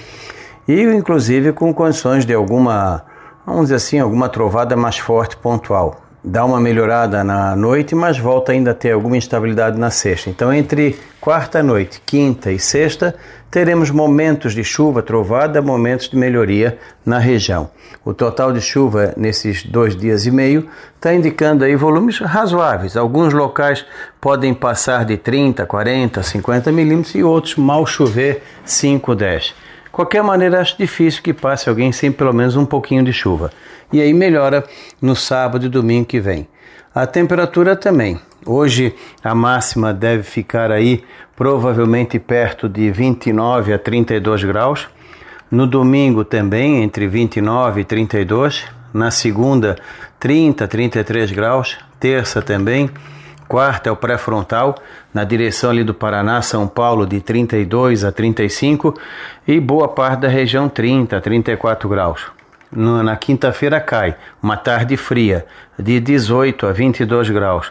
e 0.68 0.82
inclusive 0.82 1.54
com 1.54 1.72
condições 1.72 2.26
de 2.26 2.34
alguma, 2.34 3.02
vamos 3.46 3.62
dizer 3.62 3.76
assim, 3.76 3.98
alguma 3.98 4.28
trovada 4.28 4.76
mais 4.76 4.98
forte 4.98 5.38
pontual. 5.38 6.02
Dá 6.28 6.44
uma 6.44 6.60
melhorada 6.60 7.22
na 7.22 7.54
noite, 7.54 7.94
mas 7.94 8.18
volta 8.18 8.50
ainda 8.50 8.72
a 8.72 8.74
ter 8.74 8.90
alguma 8.90 9.16
instabilidade 9.16 9.78
na 9.78 9.92
sexta. 9.92 10.28
Então, 10.28 10.52
entre 10.52 10.98
quarta 11.20 11.62
noite, 11.62 12.02
quinta 12.04 12.50
e 12.50 12.58
sexta, 12.58 13.14
teremos 13.48 13.92
momentos 13.92 14.52
de 14.52 14.64
chuva, 14.64 15.04
trovada, 15.04 15.62
momentos 15.62 16.08
de 16.08 16.16
melhoria 16.16 16.78
na 17.06 17.20
região. 17.20 17.70
O 18.04 18.12
total 18.12 18.52
de 18.52 18.60
chuva 18.60 19.14
nesses 19.16 19.62
dois 19.62 19.94
dias 19.94 20.26
e 20.26 20.32
meio 20.32 20.68
está 20.96 21.14
indicando 21.14 21.64
aí 21.64 21.76
volumes 21.76 22.18
razoáveis. 22.18 22.96
Alguns 22.96 23.32
locais 23.32 23.86
podem 24.20 24.52
passar 24.52 25.04
de 25.04 25.16
30, 25.16 25.64
40, 25.64 26.24
50 26.24 26.72
milímetros 26.72 27.14
e 27.14 27.22
outros 27.22 27.54
mal 27.54 27.86
chover 27.86 28.42
5, 28.64 29.14
10. 29.14 29.54
Qualquer 29.96 30.22
maneira, 30.22 30.60
acho 30.60 30.76
difícil 30.76 31.22
que 31.22 31.32
passe 31.32 31.70
alguém 31.70 31.90
sem 31.90 32.12
pelo 32.12 32.30
menos 32.30 32.54
um 32.54 32.66
pouquinho 32.66 33.02
de 33.02 33.14
chuva. 33.14 33.50
E 33.90 33.98
aí 33.98 34.12
melhora 34.12 34.62
no 35.00 35.16
sábado 35.16 35.64
e 35.64 35.70
domingo 35.70 36.04
que 36.04 36.20
vem. 36.20 36.46
A 36.94 37.06
temperatura 37.06 37.74
também. 37.74 38.20
Hoje 38.44 38.94
a 39.24 39.34
máxima 39.34 39.94
deve 39.94 40.22
ficar 40.22 40.70
aí 40.70 41.02
provavelmente 41.34 42.18
perto 42.18 42.68
de 42.68 42.90
29 42.90 43.72
a 43.72 43.78
32 43.78 44.44
graus. 44.44 44.86
No 45.50 45.66
domingo 45.66 46.26
também 46.26 46.82
entre 46.82 47.08
29 47.08 47.80
e 47.80 47.84
32. 47.84 48.66
Na 48.92 49.10
segunda, 49.10 49.78
30 50.20 50.64
a 50.64 50.68
33 50.68 51.32
graus. 51.32 51.78
Terça 51.98 52.42
também. 52.42 52.90
Quarta 53.48 53.88
é 53.88 53.92
o 53.92 53.96
pré-frontal, 53.96 54.74
na 55.14 55.22
direção 55.22 55.70
ali 55.70 55.84
do 55.84 55.94
Paraná, 55.94 56.42
São 56.42 56.66
Paulo, 56.66 57.06
de 57.06 57.20
32 57.20 58.04
a 58.04 58.10
35 58.10 58.94
e 59.46 59.60
boa 59.60 59.86
parte 59.86 60.20
da 60.20 60.28
região 60.28 60.68
30 60.68 61.16
a 61.16 61.20
34 61.20 61.88
graus. 61.88 62.26
Na 62.72 63.16
quinta-feira 63.16 63.80
cai, 63.80 64.16
uma 64.42 64.56
tarde 64.56 64.96
fria, 64.96 65.46
de 65.78 66.00
18 66.00 66.66
a 66.66 66.72
22 66.72 67.30
graus. 67.30 67.70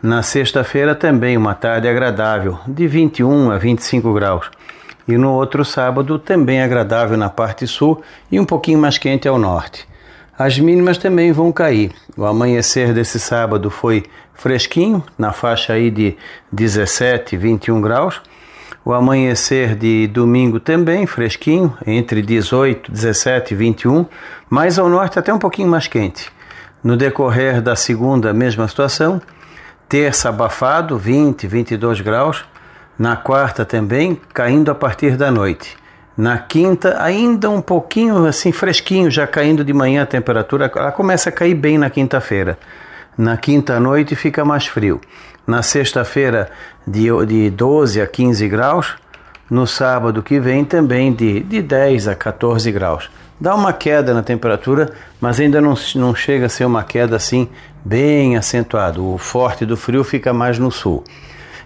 Na 0.00 0.22
sexta-feira 0.22 0.94
também 0.94 1.36
uma 1.36 1.54
tarde 1.54 1.88
agradável, 1.88 2.60
de 2.66 2.86
21 2.86 3.50
a 3.50 3.58
25 3.58 4.12
graus. 4.14 4.48
E 5.08 5.16
no 5.18 5.32
outro 5.32 5.64
sábado 5.64 6.18
também 6.18 6.62
agradável 6.62 7.16
na 7.16 7.28
parte 7.28 7.66
sul 7.66 8.00
e 8.30 8.38
um 8.38 8.44
pouquinho 8.44 8.78
mais 8.78 8.98
quente 8.98 9.26
ao 9.26 9.38
norte. 9.38 9.86
As 10.38 10.58
mínimas 10.58 10.98
também 10.98 11.32
vão 11.32 11.50
cair. 11.50 11.92
O 12.16 12.24
amanhecer 12.26 12.92
desse 12.92 13.18
sábado 13.18 13.70
foi 13.70 14.04
fresquinho, 14.34 15.02
na 15.18 15.32
faixa 15.32 15.72
aí 15.72 15.90
de 15.90 16.16
17, 16.52 17.36
21 17.36 17.80
graus. 17.80 18.20
O 18.84 18.92
amanhecer 18.92 19.74
de 19.74 20.06
domingo 20.06 20.60
também 20.60 21.06
fresquinho, 21.06 21.76
entre 21.86 22.20
18, 22.20 22.92
17 22.92 23.54
e 23.54 23.56
21, 23.56 24.06
mas 24.48 24.78
ao 24.78 24.88
norte 24.88 25.18
até 25.18 25.32
um 25.32 25.38
pouquinho 25.38 25.68
mais 25.68 25.88
quente. 25.88 26.30
No 26.84 26.96
decorrer 26.96 27.62
da 27.62 27.74
segunda, 27.74 28.32
mesma 28.32 28.68
situação. 28.68 29.20
Terça 29.88 30.28
abafado, 30.28 30.98
20, 30.98 31.46
22 31.46 32.00
graus. 32.00 32.44
Na 32.98 33.16
quarta 33.16 33.64
também, 33.64 34.20
caindo 34.32 34.70
a 34.70 34.74
partir 34.74 35.16
da 35.16 35.30
noite. 35.30 35.76
Na 36.16 36.38
quinta, 36.38 36.96
ainda 37.02 37.50
um 37.50 37.60
pouquinho 37.60 38.24
assim 38.24 38.50
fresquinho, 38.50 39.10
já 39.10 39.26
caindo 39.26 39.62
de 39.62 39.72
manhã 39.74 40.02
a 40.02 40.06
temperatura, 40.06 40.70
ela 40.74 40.90
começa 40.90 41.28
a 41.28 41.32
cair 41.32 41.54
bem 41.54 41.76
na 41.76 41.90
quinta-feira. 41.90 42.58
Na 43.18 43.36
quinta 43.36 43.78
noite 43.78 44.16
fica 44.16 44.42
mais 44.42 44.66
frio. 44.66 44.98
Na 45.46 45.62
sexta-feira, 45.62 46.50
de, 46.86 47.08
de 47.26 47.50
12 47.50 48.00
a 48.00 48.06
15 48.06 48.48
graus. 48.48 48.94
No 49.50 49.66
sábado 49.66 50.22
que 50.22 50.40
vem, 50.40 50.64
também 50.64 51.12
de, 51.12 51.40
de 51.40 51.60
10 51.60 52.08
a 52.08 52.14
14 52.14 52.72
graus. 52.72 53.10
Dá 53.38 53.54
uma 53.54 53.72
queda 53.72 54.14
na 54.14 54.22
temperatura, 54.22 54.92
mas 55.20 55.38
ainda 55.38 55.60
não, 55.60 55.74
não 55.94 56.14
chega 56.14 56.46
a 56.46 56.48
ser 56.48 56.64
uma 56.64 56.82
queda 56.82 57.16
assim 57.16 57.48
bem 57.84 58.36
acentuada. 58.36 59.00
O 59.00 59.18
forte 59.18 59.66
do 59.66 59.76
frio 59.76 60.02
fica 60.02 60.32
mais 60.32 60.58
no 60.58 60.70
sul. 60.70 61.04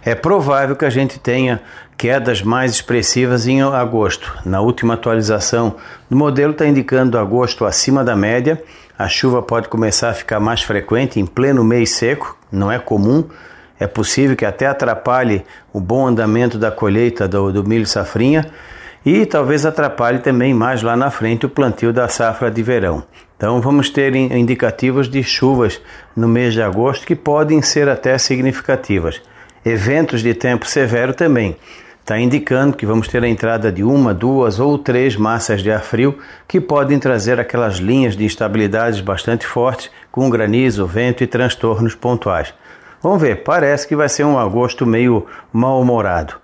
É 0.05 0.15
provável 0.15 0.75
que 0.75 0.85
a 0.85 0.91
gente 0.91 1.19
tenha 1.19 1.61
quedas 2.01 2.41
mais 2.41 2.73
expressivas 2.73 3.47
em 3.47 3.61
agosto. 3.61 4.35
Na 4.43 4.63
última 4.63 4.95
atualização 4.95 5.77
do 6.09 6.17
modelo 6.17 6.53
está 6.53 6.67
indicando 6.67 7.19
agosto 7.19 7.67
acima 7.67 8.03
da 8.03 8.17
média 8.17 8.59
a 9.01 9.09
chuva 9.09 9.41
pode 9.41 9.67
começar 9.69 10.11
a 10.11 10.13
ficar 10.13 10.39
mais 10.39 10.61
frequente 10.61 11.19
em 11.19 11.25
pleno 11.25 11.65
mês 11.65 11.93
seco, 11.93 12.37
não 12.53 12.71
é 12.71 12.79
comum. 12.79 13.25
É 13.79 13.87
possível 13.87 14.37
que 14.37 14.45
até 14.45 14.67
atrapalhe 14.67 15.43
o 15.73 15.81
bom 15.81 16.07
andamento 16.07 16.59
da 16.59 16.71
colheita 16.71 17.27
do, 17.27 17.51
do 17.51 17.67
milho 17.67 17.87
safrinha 17.87 18.45
e 19.03 19.25
talvez 19.25 19.65
atrapalhe 19.65 20.19
também 20.19 20.53
mais 20.53 20.83
lá 20.83 20.95
na 20.99 21.11
frente 21.11 21.47
o 21.47 21.49
plantio 21.49 21.95
da 21.95 22.09
safra 22.09 22.51
de 22.51 22.63
verão. 22.63 23.03
Então 23.39 23.59
vamos 23.63 23.89
ter 23.89 24.15
indicativos 24.15 25.09
de 25.09 25.23
chuvas 25.23 25.81
no 26.15 26.29
mês 26.29 26.53
de 26.53 26.61
agosto 26.61 27.07
que 27.07 27.17
podem 27.17 27.63
ser 27.63 27.89
até 27.89 28.19
significativas. 28.19 29.23
Eventos 29.65 30.23
de 30.23 30.35
tempo 30.35 30.67
severo 30.67 31.15
também 31.15 31.57
está 32.11 32.19
indicando 32.19 32.77
que 32.77 32.85
vamos 32.85 33.07
ter 33.07 33.23
a 33.23 33.29
entrada 33.29 33.71
de 33.71 33.85
uma, 33.85 34.13
duas 34.13 34.59
ou 34.59 34.77
três 34.77 35.15
massas 35.15 35.63
de 35.63 35.71
ar 35.71 35.81
frio 35.81 36.19
que 36.49 36.61
podem 36.61 36.99
trazer 36.99 37.39
aquelas 37.39 37.77
linhas 37.77 38.17
de 38.17 38.25
instabilidades 38.25 39.01
bastante 39.01 39.47
fortes, 39.47 39.93
com 40.11 40.29
granizo, 40.29 40.89
vento 40.89 41.23
e 41.23 41.27
transtornos 41.29 41.95
pontuais. 41.95 42.53
Vamos 43.01 43.23
ver, 43.23 43.45
parece 43.45 43.87
que 43.87 43.95
vai 43.95 44.09
ser 44.09 44.25
um 44.25 44.37
agosto 44.37 44.85
meio 44.85 45.25
mal-humorado. 45.53 46.35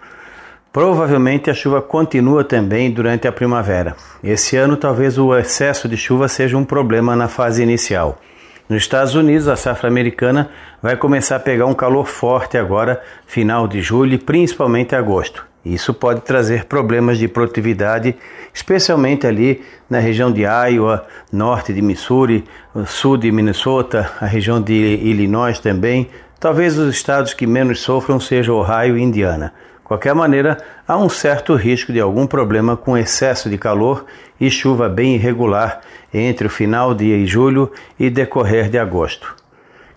Provavelmente 0.73 1.51
a 1.51 1.55
chuva 1.55 1.83
continua 1.83 2.45
também 2.45 2.89
durante 2.89 3.27
a 3.27 3.33
primavera. 3.33 3.97
Esse 4.23 4.57
ano, 4.57 4.77
talvez 4.77 5.19
o 5.19 5.37
excesso 5.37 5.89
de 5.89 5.97
chuva 5.97 6.29
seja 6.29 6.57
um 6.57 6.65
problema 6.65 7.17
na 7.17 7.27
fase 7.27 7.61
inicial. 7.61 8.21
Nos 8.69 8.83
Estados 8.83 9.17
Unidos, 9.17 9.49
a 9.49 9.57
safra 9.57 9.89
americana 9.89 10.49
vai 10.81 10.97
começar 10.97 11.37
a 11.37 11.41
pegar 11.41 11.67
um 11.67 11.75
calor 11.75 12.07
forte 12.07 12.57
agora, 12.57 13.03
final 13.27 13.67
de 13.67 13.83
julho 13.83 14.15
e 14.15 14.19
principalmente 14.19 14.95
agosto. 14.95 15.45
Isso 15.67 15.93
pode 15.93 16.21
trazer 16.21 16.67
problemas 16.67 17.19
de 17.19 17.27
produtividade, 17.27 18.15
especialmente 18.55 19.27
ali 19.27 19.65
na 19.91 19.99
região 19.99 20.31
de 20.31 20.43
Iowa, 20.43 21.05
norte 21.33 21.73
de 21.73 21.83
Missouri, 21.83 22.45
sul 22.87 23.17
de 23.17 23.33
Minnesota, 23.33 24.13
a 24.21 24.27
região 24.27 24.63
de 24.63 24.73
Illinois 24.73 25.59
também. 25.59 26.09
Talvez 26.39 26.79
os 26.79 26.95
estados 26.95 27.35
que 27.35 27.49
menos 27.49 27.81
sofram 27.81 28.21
sejam 28.21 28.55
Ohio 28.55 28.97
e 28.97 29.03
Indiana. 29.03 29.53
Qualquer 29.83 30.15
maneira, 30.15 30.57
há 30.87 30.97
um 30.97 31.09
certo 31.09 31.57
risco 31.57 31.93
de 31.93 31.99
algum 31.99 32.29
problema 32.29 32.77
com 32.77 32.97
excesso 32.97 33.51
de 33.51 33.59
calor 33.59 34.07
e 34.41 34.49
chuva 34.49 34.89
bem 34.89 35.17
irregular 35.17 35.81
entre 36.15 36.47
o 36.47 36.51
final 36.51 36.95
de 36.95 37.27
julho 37.27 37.73
e 37.99 38.09
decorrer 38.09 38.71
de 38.71 38.79
agosto. 38.79 39.35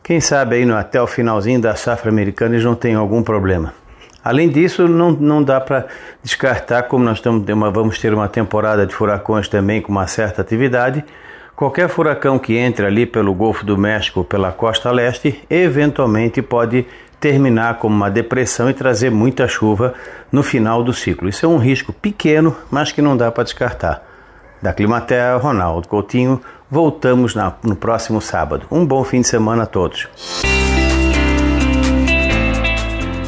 Quem 0.02 0.20
sabe 0.20 0.56
aí 0.56 0.72
até 0.72 1.00
o 1.00 1.06
finalzinho 1.06 1.62
da 1.62 1.76
safra 1.76 2.10
americana 2.10 2.56
eles 2.56 2.66
não 2.66 2.74
tenham 2.74 3.00
algum 3.00 3.22
problema. 3.22 3.72
Além 4.24 4.50
disso, 4.50 4.88
não, 4.88 5.12
não 5.12 5.42
dá 5.42 5.62
para 5.62 5.88
descartar, 6.22 6.84
como 6.84 7.04
nós 7.06 7.18
estamos, 7.18 7.46
vamos 7.74 8.00
ter 8.00 8.14
uma 8.14 8.28
temporada 8.28 8.86
de 8.86 8.94
furacões 8.94 9.48
também 9.48 9.82
com 9.82 9.92
uma 9.92 10.08
certa 10.08 10.42
atividade, 10.42 11.04
qualquer 11.56 11.88
furacão 11.90 12.38
que 12.38 12.58
entre 12.58 12.86
ali 12.86 13.06
pelo 13.06 13.34
Golfo 13.34 13.66
do 13.66 13.78
México, 13.78 14.24
pela 14.24 14.52
costa 14.52 14.92
leste, 14.92 15.42
eventualmente 15.50 16.42
pode 16.42 16.86
terminar 17.20 17.80
como 17.80 17.96
uma 17.96 18.10
depressão 18.10 18.70
e 18.70 18.74
trazer 18.74 19.10
muita 19.10 19.48
chuva 19.48 19.94
no 20.32 20.42
final 20.42 20.84
do 20.84 20.94
ciclo. 20.94 21.28
Isso 21.28 21.46
é 21.46 21.50
um 21.50 21.58
risco 21.58 21.92
pequeno, 21.92 22.56
mas 22.72 22.92
que 22.92 23.02
não 23.02 23.18
dá 23.18 23.32
para 23.32 23.44
descartar. 23.44 24.04
Da 24.62 24.74
Climaterra, 24.74 25.38
Ronaldo 25.38 25.88
Coutinho, 25.88 26.42
voltamos 26.70 27.36
na, 27.36 27.54
no 27.64 27.76
próximo 27.76 28.22
sábado. 28.22 28.66
Um 28.70 28.86
bom 28.86 29.04
fim 29.04 29.22
de 29.22 29.28
semana 29.28 29.64
a 29.64 29.66
todos. 29.66 30.08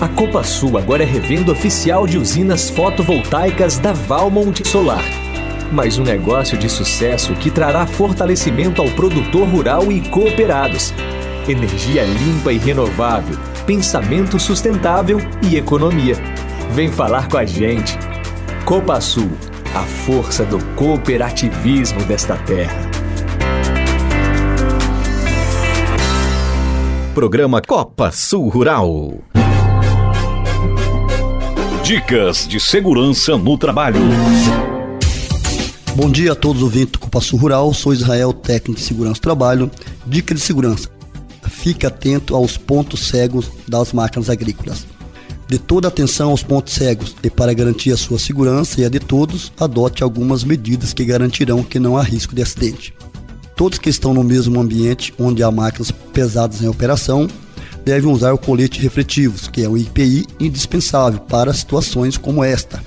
A 0.02 0.10
Copa 0.10 0.44
Sul 0.44 0.80
agora 0.80 1.04
é 1.04 1.06
revenda 1.06 1.52
oficial 1.52 2.08
de 2.08 2.18
usinas 2.18 2.72
fotovoltaicas 2.72 3.78
da 3.78 3.94
Valmont 3.94 4.68
Solar. 4.68 5.04
Mais 5.72 6.00
um 6.00 6.04
negócio 6.04 6.58
de 6.58 6.68
sucesso 6.68 7.36
que 7.36 7.52
trará 7.52 7.86
fortalecimento 7.86 8.82
ao 8.82 8.90
produtor 8.90 9.48
rural 9.48 9.92
e 9.92 10.02
cooperados. 10.10 10.92
Energia 11.48 12.04
limpa 12.04 12.52
e 12.52 12.58
renovável, 12.58 13.38
pensamento 13.68 14.40
sustentável 14.40 15.20
e 15.48 15.56
economia. 15.56 16.16
Vem 16.72 16.92
falar 16.92 17.28
com 17.28 17.38
a 17.38 17.46
gente. 17.46 17.96
Copa 18.66 19.00
Sul, 19.00 19.30
a 19.76 19.84
força 19.84 20.44
do 20.44 20.58
cooperativismo 20.74 22.04
desta 22.06 22.36
terra. 22.38 22.90
Programa 27.14 27.62
Copa 27.62 28.12
Sul 28.12 28.50
Rural. 28.50 29.22
Dicas 31.92 32.48
de 32.48 32.58
segurança 32.58 33.38
no 33.38 33.58
trabalho. 33.58 34.00
Bom 35.94 36.10
dia 36.10 36.32
a 36.32 36.36
todos 36.36 36.62
os 36.62 36.64
ouvintes 36.64 36.98
do 36.98 37.22
Sul 37.22 37.38
Rural. 37.38 37.74
Sou 37.74 37.92
Israel, 37.92 38.32
técnico 38.32 38.80
de 38.80 38.86
segurança 38.86 39.16
do 39.16 39.24
trabalho. 39.24 39.70
Dica 40.06 40.34
de 40.34 40.40
segurança: 40.40 40.88
fique 41.50 41.86
atento 41.86 42.34
aos 42.34 42.56
pontos 42.56 43.08
cegos 43.08 43.52
das 43.68 43.92
máquinas 43.92 44.30
agrícolas. 44.30 44.88
De 45.50 45.60
toda 45.60 45.90
atenção 45.90 46.30
aos 46.30 46.42
pontos 46.42 46.76
cegos 46.76 47.14
e 47.22 47.30
para 47.30 47.54
garantir 47.54 47.92
a 47.92 47.98
sua 47.98 48.18
segurança 48.18 48.80
e 48.80 48.86
a 48.86 48.90
de 48.90 49.02
todos, 49.02 49.52
adote 49.60 50.02
algumas 50.02 50.46
medidas 50.46 50.94
que 50.94 51.04
garantirão 51.04 51.62
que 51.62 51.78
não 51.78 51.98
há 51.98 52.04
risco 52.04 52.34
de 52.34 52.42
acidente. 52.42 52.94
Todos 53.54 53.78
que 53.78 53.90
estão 53.90 54.14
no 54.14 54.24
mesmo 54.24 54.62
ambiente 54.62 55.14
onde 55.20 55.44
há 55.44 55.52
máquinas 55.52 55.92
pesadas 55.92 56.62
em 56.62 56.70
operação 56.70 57.28
devem 57.84 58.12
usar 58.12 58.34
o 58.34 58.38
colete 58.38 58.80
refletivos, 58.80 59.48
que 59.48 59.64
é 59.64 59.70
o 59.70 59.78
IPI 59.78 60.26
indispensável 60.40 61.20
para 61.20 61.54
situações 61.54 62.18
como 62.18 62.44
esta. 62.44 62.84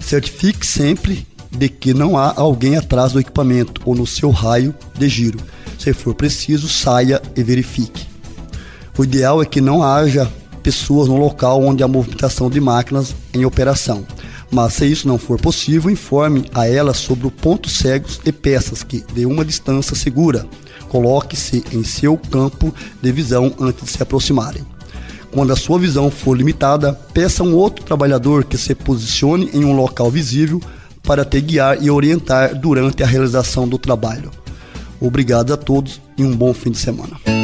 Certifique 0.00 0.66
sempre 0.66 1.26
de 1.50 1.68
que 1.68 1.94
não 1.94 2.16
há 2.16 2.34
alguém 2.36 2.76
atrás 2.76 3.12
do 3.12 3.20
equipamento 3.20 3.80
ou 3.84 3.94
no 3.94 4.06
seu 4.06 4.30
raio 4.30 4.74
de 4.98 5.08
giro. 5.08 5.38
Se 5.78 5.92
for 5.92 6.14
preciso, 6.14 6.68
saia 6.68 7.20
e 7.36 7.42
verifique. 7.42 8.06
O 8.96 9.04
ideal 9.04 9.42
é 9.42 9.46
que 9.46 9.60
não 9.60 9.82
haja 9.82 10.30
pessoas 10.62 11.08
no 11.08 11.16
local 11.16 11.62
onde 11.62 11.82
há 11.82 11.88
movimentação 11.88 12.48
de 12.48 12.60
máquinas 12.60 13.14
em 13.32 13.44
operação. 13.44 14.06
Mas 14.54 14.74
se 14.74 14.86
isso 14.86 15.08
não 15.08 15.18
for 15.18 15.36
possível, 15.36 15.90
informe 15.90 16.44
a 16.54 16.64
elas 16.64 16.98
sobre 16.98 17.26
o 17.26 17.30
ponto 17.30 17.68
cegos 17.68 18.20
e 18.24 18.30
peças 18.30 18.84
que, 18.84 19.04
de 19.12 19.26
uma 19.26 19.44
distância 19.44 19.96
segura, 19.96 20.46
coloque-se 20.88 21.64
em 21.72 21.82
seu 21.82 22.16
campo 22.16 22.72
de 23.02 23.10
visão 23.10 23.52
antes 23.58 23.84
de 23.84 23.90
se 23.90 24.00
aproximarem. 24.00 24.64
Quando 25.32 25.52
a 25.52 25.56
sua 25.56 25.76
visão 25.76 26.08
for 26.08 26.36
limitada, 26.36 26.92
peça 27.12 27.42
a 27.42 27.46
um 27.46 27.56
outro 27.56 27.84
trabalhador 27.84 28.44
que 28.44 28.56
se 28.56 28.76
posicione 28.76 29.50
em 29.52 29.64
um 29.64 29.74
local 29.74 30.08
visível 30.08 30.62
para 31.02 31.24
te 31.24 31.40
guiar 31.40 31.82
e 31.82 31.90
orientar 31.90 32.54
durante 32.54 33.02
a 33.02 33.06
realização 33.06 33.66
do 33.66 33.76
trabalho. 33.76 34.30
Obrigado 35.00 35.52
a 35.52 35.56
todos 35.56 36.00
e 36.16 36.22
um 36.22 36.36
bom 36.36 36.54
fim 36.54 36.70
de 36.70 36.78
semana. 36.78 37.43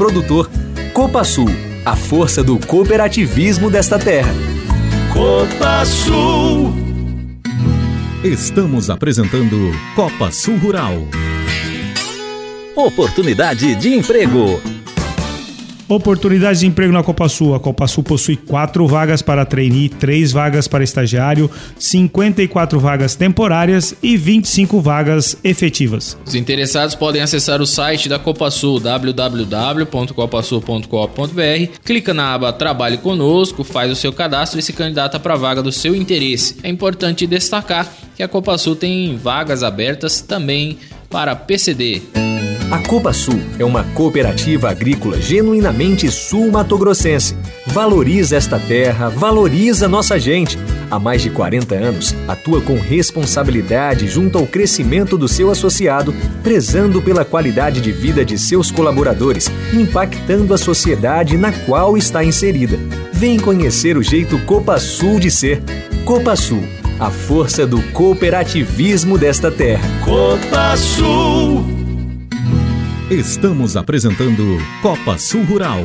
produtor. 0.00 0.50
Copa 0.94 1.22
Sul, 1.24 1.50
a 1.84 1.94
força 1.94 2.42
do 2.42 2.58
cooperativismo 2.58 3.70
desta 3.70 3.98
terra. 3.98 4.32
Copa 5.12 5.84
Sul. 5.84 6.72
Estamos 8.24 8.88
apresentando 8.88 9.56
Copa 9.94 10.30
Sul 10.30 10.56
Rural. 10.56 11.06
Oportunidade 12.74 13.74
de 13.74 13.92
emprego. 13.92 14.58
Oportunidades 15.90 16.60
de 16.60 16.66
emprego 16.68 16.92
na 16.92 17.02
Copa 17.02 17.28
Sul. 17.28 17.52
A 17.52 17.58
Copa 17.58 17.88
Sul 17.88 18.04
possui 18.04 18.36
quatro 18.36 18.86
vagas 18.86 19.22
para 19.22 19.44
trainee, 19.44 19.88
três 19.88 20.30
vagas 20.30 20.68
para 20.68 20.84
estagiário, 20.84 21.50
54 21.76 22.78
vagas 22.78 23.16
temporárias 23.16 23.92
e 24.00 24.16
25 24.16 24.80
vagas 24.80 25.36
efetivas. 25.42 26.16
Os 26.24 26.36
interessados 26.36 26.94
podem 26.94 27.20
acessar 27.20 27.60
o 27.60 27.66
site 27.66 28.08
da 28.08 28.20
Copa 28.20 28.48
Sul, 28.52 28.78
www.copasul.coop.br, 28.78 31.78
clica 31.84 32.14
na 32.14 32.34
aba 32.34 32.52
Trabalhe 32.52 32.98
Conosco, 32.98 33.64
faz 33.64 33.90
o 33.90 33.96
seu 33.96 34.12
cadastro 34.12 34.60
e 34.60 34.62
se 34.62 34.72
candidata 34.72 35.18
para 35.18 35.34
a 35.34 35.38
vaga 35.38 35.60
do 35.60 35.72
seu 35.72 35.96
interesse. 35.96 36.54
É 36.62 36.68
importante 36.68 37.26
destacar 37.26 37.92
que 38.14 38.22
a 38.22 38.28
Copa 38.28 38.56
Sul 38.58 38.76
tem 38.76 39.16
vagas 39.16 39.64
abertas 39.64 40.20
também 40.20 40.78
para 41.10 41.34
PCD. 41.34 42.00
A 42.70 42.78
Copa 42.78 43.12
Sul 43.12 43.40
é 43.58 43.64
uma 43.64 43.82
cooperativa 43.82 44.70
agrícola 44.70 45.20
genuinamente 45.20 46.08
sul-matogrossense. 46.08 47.36
Valoriza 47.66 48.36
esta 48.36 48.60
terra, 48.60 49.08
valoriza 49.08 49.88
nossa 49.88 50.20
gente. 50.20 50.56
Há 50.88 50.96
mais 50.96 51.20
de 51.20 51.30
40 51.30 51.74
anos, 51.74 52.14
atua 52.28 52.60
com 52.60 52.78
responsabilidade 52.78 54.06
junto 54.06 54.38
ao 54.38 54.46
crescimento 54.46 55.18
do 55.18 55.26
seu 55.26 55.50
associado, 55.50 56.14
prezando 56.44 57.02
pela 57.02 57.24
qualidade 57.24 57.80
de 57.80 57.90
vida 57.90 58.24
de 58.24 58.38
seus 58.38 58.70
colaboradores, 58.70 59.50
impactando 59.74 60.54
a 60.54 60.58
sociedade 60.58 61.36
na 61.36 61.52
qual 61.52 61.96
está 61.96 62.22
inserida. 62.22 62.78
Vem 63.12 63.40
conhecer 63.40 63.96
o 63.96 64.02
jeito 64.02 64.38
Copa 64.44 64.78
Sul 64.78 65.18
de 65.18 65.30
ser. 65.30 65.60
Copa 66.04 66.36
Sul, 66.36 66.62
a 67.00 67.10
força 67.10 67.66
do 67.66 67.82
cooperativismo 67.90 69.18
desta 69.18 69.50
terra. 69.50 69.82
Copa 70.04 70.76
Sul. 70.76 71.79
Estamos 73.10 73.76
apresentando 73.76 74.56
Copa 74.80 75.18
Sul 75.18 75.42
Rural. 75.42 75.80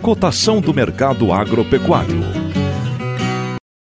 Cotação 0.00 0.58
do 0.58 0.72
mercado 0.72 1.30
agropecuário. 1.34 2.16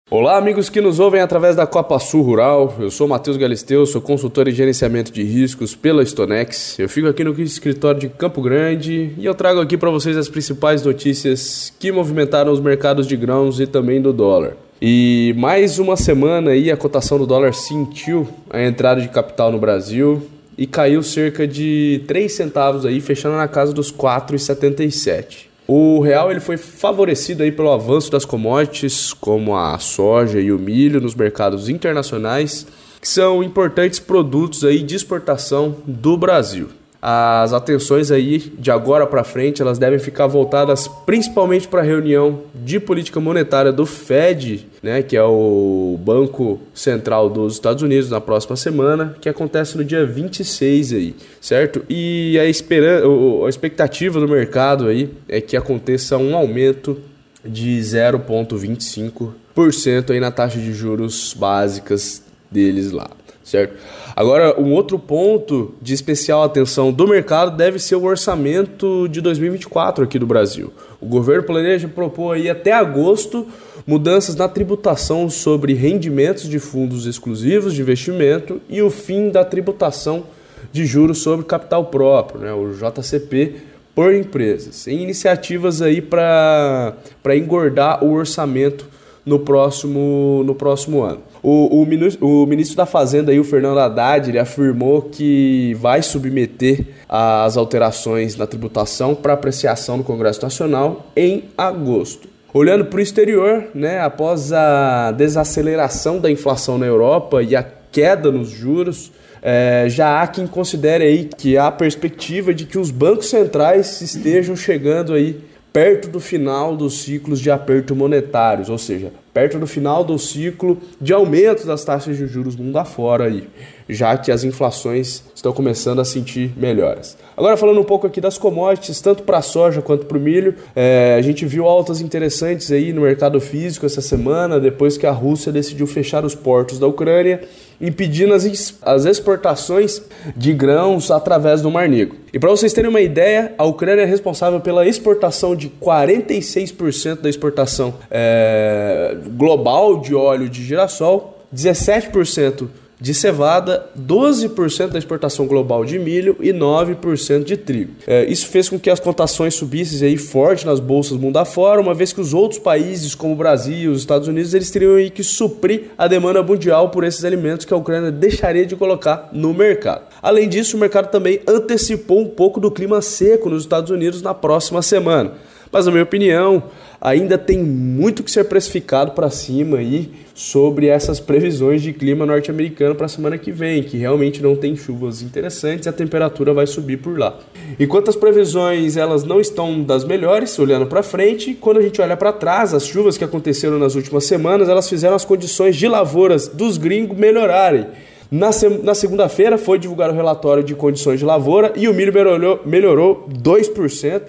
Olá, 0.09 0.37
amigos 0.37 0.69
que 0.69 0.79
nos 0.79 0.97
ouvem 0.97 1.19
através 1.19 1.57
da 1.57 1.67
Copa 1.67 1.99
Sul 1.99 2.21
Rural. 2.21 2.73
Eu 2.79 2.89
sou 2.89 3.05
Matheus 3.05 3.35
Galisteu, 3.35 3.85
sou 3.85 3.99
consultor 3.99 4.47
em 4.47 4.53
gerenciamento 4.53 5.11
de 5.11 5.23
riscos 5.23 5.75
pela 5.75 6.05
Stonex. 6.05 6.79
Eu 6.79 6.87
fico 6.87 7.09
aqui 7.09 7.25
no 7.25 7.37
escritório 7.41 7.99
de 7.99 8.07
Campo 8.07 8.41
Grande 8.41 9.13
e 9.17 9.25
eu 9.25 9.35
trago 9.35 9.59
aqui 9.59 9.77
para 9.77 9.89
vocês 9.89 10.15
as 10.15 10.29
principais 10.29 10.81
notícias 10.83 11.73
que 11.77 11.91
movimentaram 11.91 12.53
os 12.53 12.61
mercados 12.61 13.05
de 13.05 13.17
grãos 13.17 13.59
e 13.59 13.67
também 13.67 14.01
do 14.01 14.13
dólar. 14.13 14.55
E 14.81 15.35
mais 15.37 15.79
uma 15.79 15.97
semana 15.97 16.51
aí 16.51 16.71
a 16.71 16.77
cotação 16.77 17.17
do 17.17 17.27
dólar 17.27 17.53
sentiu 17.53 18.25
a 18.49 18.63
entrada 18.63 19.01
de 19.01 19.09
capital 19.09 19.51
no 19.51 19.59
Brasil 19.59 20.25
e 20.57 20.65
caiu 20.65 21.03
cerca 21.03 21.47
de 21.47 22.03
3 22.07 22.31
centavos 22.31 22.85
aí, 22.85 22.99
fechando 22.99 23.37
na 23.37 23.47
casa 23.47 23.71
dos 23.71 23.91
4,77. 23.91 25.47
O 25.67 25.99
real 25.99 26.31
ele 26.31 26.39
foi 26.39 26.55
favorecido 26.55 27.43
aí 27.43 27.51
pelo 27.51 27.71
avanço 27.71 28.09
das 28.09 28.23
commodities, 28.23 29.13
como 29.13 29.55
a 29.55 29.77
soja 29.79 30.39
e 30.39 30.51
o 30.51 30.57
milho 30.57 31.01
nos 31.01 31.13
mercados 31.13 31.67
internacionais, 31.67 32.65
que 33.01 33.07
são 33.07 33.43
importantes 33.43 33.99
produtos 33.99 34.63
aí 34.63 34.81
de 34.81 34.95
exportação 34.95 35.75
do 35.85 36.17
Brasil 36.17 36.69
as 37.01 37.51
atenções 37.53 38.11
aí 38.11 38.39
de 38.57 38.71
agora 38.71 39.05
para 39.05 39.23
frente 39.23 39.61
elas 39.61 39.77
devem 39.77 39.99
ficar 39.99 40.25
voltadas 40.27 40.87
principalmente 41.05 41.67
para 41.67 41.81
a 41.81 41.83
reunião 41.83 42.41
de 42.55 42.79
política 42.79 43.19
monetária 43.19 43.71
do 43.71 43.85
Fed, 43.85 44.65
né, 44.81 45.03
que 45.03 45.15
é 45.15 45.23
o 45.23 45.99
Banco 46.03 46.59
Central 46.73 47.29
dos 47.29 47.53
Estados 47.53 47.83
Unidos 47.83 48.09
na 48.09 48.19
próxima 48.19 48.55
semana, 48.55 49.15
que 49.21 49.29
acontece 49.29 49.77
no 49.77 49.85
dia 49.85 50.03
26 50.05 50.93
aí, 50.93 51.15
certo? 51.39 51.85
E 51.87 52.39
a 52.39 52.45
esperança, 52.45 53.05
a 53.45 53.49
expectativa 53.49 54.19
do 54.19 54.27
mercado 54.27 54.87
aí 54.87 55.13
é 55.29 55.39
que 55.39 55.55
aconteça 55.55 56.17
um 56.17 56.35
aumento 56.35 56.97
de 57.45 57.79
0.25% 57.79 60.09
aí 60.09 60.19
na 60.19 60.31
taxa 60.31 60.57
de 60.59 60.73
juros 60.73 61.35
básicas 61.37 62.23
deles 62.51 62.91
lá 62.91 63.07
certo? 63.47 63.75
Agora, 64.17 64.59
um 64.59 64.73
outro 64.73 64.97
ponto 64.97 65.75
de 65.79 65.93
especial 65.93 66.41
atenção 66.41 66.91
do 66.91 67.07
mercado 67.07 67.55
deve 67.55 67.77
ser 67.77 67.97
o 67.97 68.03
orçamento 68.03 69.07
de 69.07 69.21
2024 69.21 70.05
aqui 70.05 70.17
do 70.17 70.25
Brasil. 70.25 70.73
O 70.99 71.05
governo 71.05 71.43
planeja 71.43 71.87
propor 71.87 72.33
aí 72.33 72.49
até 72.49 72.71
agosto 72.73 73.45
mudanças 73.85 74.35
na 74.35 74.49
tributação 74.49 75.29
sobre 75.29 75.75
rendimentos 75.75 76.49
de 76.49 76.57
fundos 76.57 77.05
exclusivos 77.05 77.75
de 77.75 77.81
investimento 77.81 78.59
e 78.67 78.81
o 78.81 78.89
fim 78.89 79.29
da 79.29 79.45
tributação 79.45 80.23
de 80.71 80.83
juros 80.83 81.19
sobre 81.19 81.45
capital 81.45 81.85
próprio, 81.85 82.41
né? 82.41 82.51
O 82.51 82.71
JCP 82.71 83.53
por 83.93 84.15
empresas, 84.15 84.87
em 84.87 85.03
iniciativas 85.03 85.79
aí 85.79 86.01
para 86.01 86.95
engordar 87.35 88.03
o 88.03 88.13
orçamento 88.13 88.87
no 89.23 89.37
próximo, 89.37 90.41
no 90.43 90.55
próximo 90.55 91.03
ano. 91.03 91.21
O, 91.41 91.81
o, 91.81 92.43
o, 92.43 92.45
ministro 92.47 92.77
da 92.77 92.85
Fazenda, 92.85 93.31
aí, 93.31 93.39
o 93.39 93.43
Fernando 93.43 93.79
Haddad, 93.79 94.29
ele 94.29 94.39
afirmou 94.39 95.03
que 95.03 95.75
vai 95.79 96.01
submeter 96.01 96.85
as 97.07 97.57
alterações 97.57 98.35
na 98.35 98.47
tributação 98.47 99.15
para 99.15 99.33
apreciação 99.33 99.97
no 99.97 100.03
Congresso 100.03 100.41
Nacional 100.41 101.07
em 101.15 101.45
agosto. 101.57 102.27
Olhando 102.53 102.85
para 102.85 102.97
o 102.97 103.01
exterior, 103.01 103.67
né, 103.75 103.99
após 103.99 104.51
a 104.51 105.11
desaceleração 105.11 106.19
da 106.19 106.31
inflação 106.31 106.77
na 106.77 106.85
Europa 106.85 107.43
e 107.43 107.55
a 107.55 107.63
queda 107.91 108.31
nos 108.31 108.49
juros, 108.49 109.11
é, 109.41 109.85
já 109.87 110.21
há 110.21 110.27
quem 110.27 110.47
considere 110.47 111.03
aí 111.03 111.25
que 111.25 111.57
há 111.57 111.67
a 111.67 111.71
perspectiva 111.71 112.53
de 112.53 112.65
que 112.65 112.77
os 112.77 112.89
bancos 112.89 113.29
centrais 113.29 114.01
estejam 114.01 114.55
chegando 114.55 115.13
aí 115.13 115.39
perto 115.71 116.07
do 116.07 116.19
final 116.19 116.75
dos 116.75 117.01
ciclos 117.01 117.39
de 117.39 117.51
aperto 117.51 117.95
monetários, 117.95 118.69
ou 118.69 118.77
seja, 118.77 119.11
perto 119.37 119.59
do 119.59 119.67
final 119.67 120.03
do 120.03 120.17
ciclo 120.17 120.81
de 120.99 121.13
aumento 121.13 121.63
das 121.67 121.85
taxas 121.85 122.17
de 122.17 122.25
juros 122.25 122.55
mundo 122.55 122.75
afora 122.79 123.25
aí, 123.25 123.47
já 123.87 124.17
que 124.17 124.31
as 124.31 124.43
inflações 124.43 125.23
estão 125.37 125.53
começando 125.53 126.01
a 126.01 126.05
sentir 126.05 126.51
melhoras. 126.57 127.15
Agora 127.37 127.55
falando 127.55 127.79
um 127.79 127.83
pouco 127.83 128.07
aqui 128.07 128.19
das 128.19 128.39
commodities, 128.39 128.99
tanto 128.99 129.21
para 129.21 129.37
a 129.37 129.41
soja 129.43 129.83
quanto 129.83 130.07
para 130.07 130.17
o 130.17 130.19
milho, 130.19 130.55
é, 130.75 131.15
a 131.15 131.21
gente 131.21 131.45
viu 131.45 131.67
altas 131.67 132.01
interessantes 132.01 132.71
aí 132.71 132.91
no 132.91 133.01
mercado 133.01 133.39
físico 133.39 133.85
essa 133.85 134.01
semana, 134.01 134.59
depois 134.59 134.97
que 134.97 135.05
a 135.05 135.11
Rússia 135.11 135.51
decidiu 135.51 135.85
fechar 135.85 136.25
os 136.25 136.33
portos 136.33 136.79
da 136.79 136.87
Ucrânia 136.87 137.41
impedindo 137.79 138.33
as, 138.33 138.79
as 138.81 139.05
exportações 139.05 140.01
de 140.35 140.51
grãos 140.51 141.11
através 141.11 141.61
do 141.61 141.69
Mar 141.69 141.87
Negro. 141.87 142.17
E 142.33 142.39
para 142.39 142.49
vocês 142.49 142.73
terem 142.73 142.89
uma 142.89 143.01
ideia, 143.01 143.53
a 143.59 143.65
Ucrânia 143.65 144.01
é 144.01 144.05
responsável 144.05 144.59
pela 144.59 144.87
exportação 144.87 145.55
de 145.55 145.69
46% 145.69 147.21
da 147.21 147.29
exportação 147.29 147.93
é, 148.09 149.15
global 149.37 150.01
de 150.01 150.15
óleo 150.15 150.49
de 150.49 150.63
girassol, 150.63 151.45
17% 151.53 152.67
de 152.99 153.13
cevada, 153.13 153.87
12% 153.97 154.87
da 154.87 154.97
exportação 154.97 155.45
global 155.45 155.85
de 155.85 155.99
milho 155.99 156.35
e 156.39 156.51
9% 156.51 157.43
de 157.43 157.55
trigo. 157.55 157.93
É, 158.07 158.25
isso 158.25 158.47
fez 158.47 158.67
com 158.67 158.79
que 158.79 158.89
as 158.89 158.99
cotações 158.99 159.53
subissem 159.53 160.07
aí 160.07 160.17
forte 160.17 160.65
nas 160.65 160.79
bolsas 160.79 161.17
mundo 161.17 161.37
afora, 161.37 161.79
uma 161.79 161.93
vez 161.93 162.11
que 162.11 162.19
os 162.19 162.33
outros 162.33 162.59
países, 162.59 163.13
como 163.13 163.33
o 163.33 163.35
Brasil 163.35 163.77
e 163.77 163.87
os 163.87 163.99
Estados 163.99 164.27
Unidos, 164.27 164.53
eles 164.53 164.71
teriam 164.71 164.95
aí 164.95 165.09
que 165.09 165.23
suprir 165.23 165.91
a 165.97 166.07
demanda 166.07 166.41
mundial 166.41 166.89
por 166.89 167.03
esses 167.03 167.23
alimentos 167.23 167.65
que 167.65 167.73
a 167.73 167.77
Ucrânia 167.77 168.11
deixaria 168.11 168.65
de 168.65 168.75
colocar 168.75 169.29
no 169.31 169.53
mercado. 169.53 170.03
Além 170.21 170.49
disso, 170.49 170.75
o 170.75 170.79
mercado 170.79 171.11
também 171.11 171.39
antecipou 171.47 172.19
um 172.19 172.27
pouco 172.27 172.59
do 172.59 172.71
clima 172.71 173.01
seco 173.01 173.49
nos 173.49 173.63
Estados 173.63 173.91
Unidos 173.91 174.21
na 174.21 174.33
próxima 174.33 174.81
semana. 174.81 175.33
Mas, 175.71 175.85
na 175.85 175.91
minha 175.91 176.03
opinião, 176.03 176.63
ainda 176.99 177.37
tem 177.37 177.63
muito 177.63 178.23
que 178.23 178.31
ser 178.31 178.45
precificado 178.45 179.11
para 179.11 179.29
cima 179.29 179.77
aí 179.77 180.11
sobre 180.33 180.87
essas 180.87 181.19
previsões 181.19 181.81
de 181.81 181.93
clima 181.93 182.25
norte-americano 182.25 182.95
para 182.95 183.05
a 183.05 183.09
semana 183.09 183.37
que 183.37 183.51
vem, 183.51 183.83
que 183.83 183.97
realmente 183.97 184.41
não 184.41 184.55
tem 184.55 184.75
chuvas 184.75 185.21
interessantes 185.21 185.85
e 185.85 185.89
a 185.89 185.93
temperatura 185.93 186.53
vai 186.53 186.67
subir 186.67 186.97
por 186.97 187.17
lá. 187.17 187.39
Enquanto 187.79 188.09
as 188.09 188.15
previsões 188.15 188.97
elas 188.97 189.23
não 189.23 189.39
estão 189.39 189.81
das 189.81 190.03
melhores, 190.03 190.57
olhando 190.59 190.85
para 190.85 191.01
frente, 191.01 191.53
quando 191.53 191.77
a 191.77 191.81
gente 191.81 192.01
olha 192.01 192.15
para 192.15 192.31
trás, 192.31 192.73
as 192.73 192.85
chuvas 192.85 193.17
que 193.17 193.23
aconteceram 193.23 193.79
nas 193.79 193.95
últimas 193.95 194.25
semanas, 194.25 194.69
elas 194.69 194.87
fizeram 194.87 195.15
as 195.15 195.25
condições 195.25 195.75
de 195.75 195.87
lavouras 195.87 196.47
dos 196.47 196.77
gringos 196.77 197.17
melhorarem. 197.17 197.87
Na, 198.29 198.49
na 198.83 198.93
segunda-feira 198.93 199.57
foi 199.57 199.79
divulgado 199.79 200.11
o 200.11 200.15
relatório 200.15 200.61
de 200.61 200.75
condições 200.75 201.19
de 201.19 201.25
lavoura 201.25 201.71
e 201.75 201.87
o 201.87 201.93
milho 201.93 202.13
melhorou, 202.13 202.59
melhorou 202.65 203.27
2%, 203.29 204.21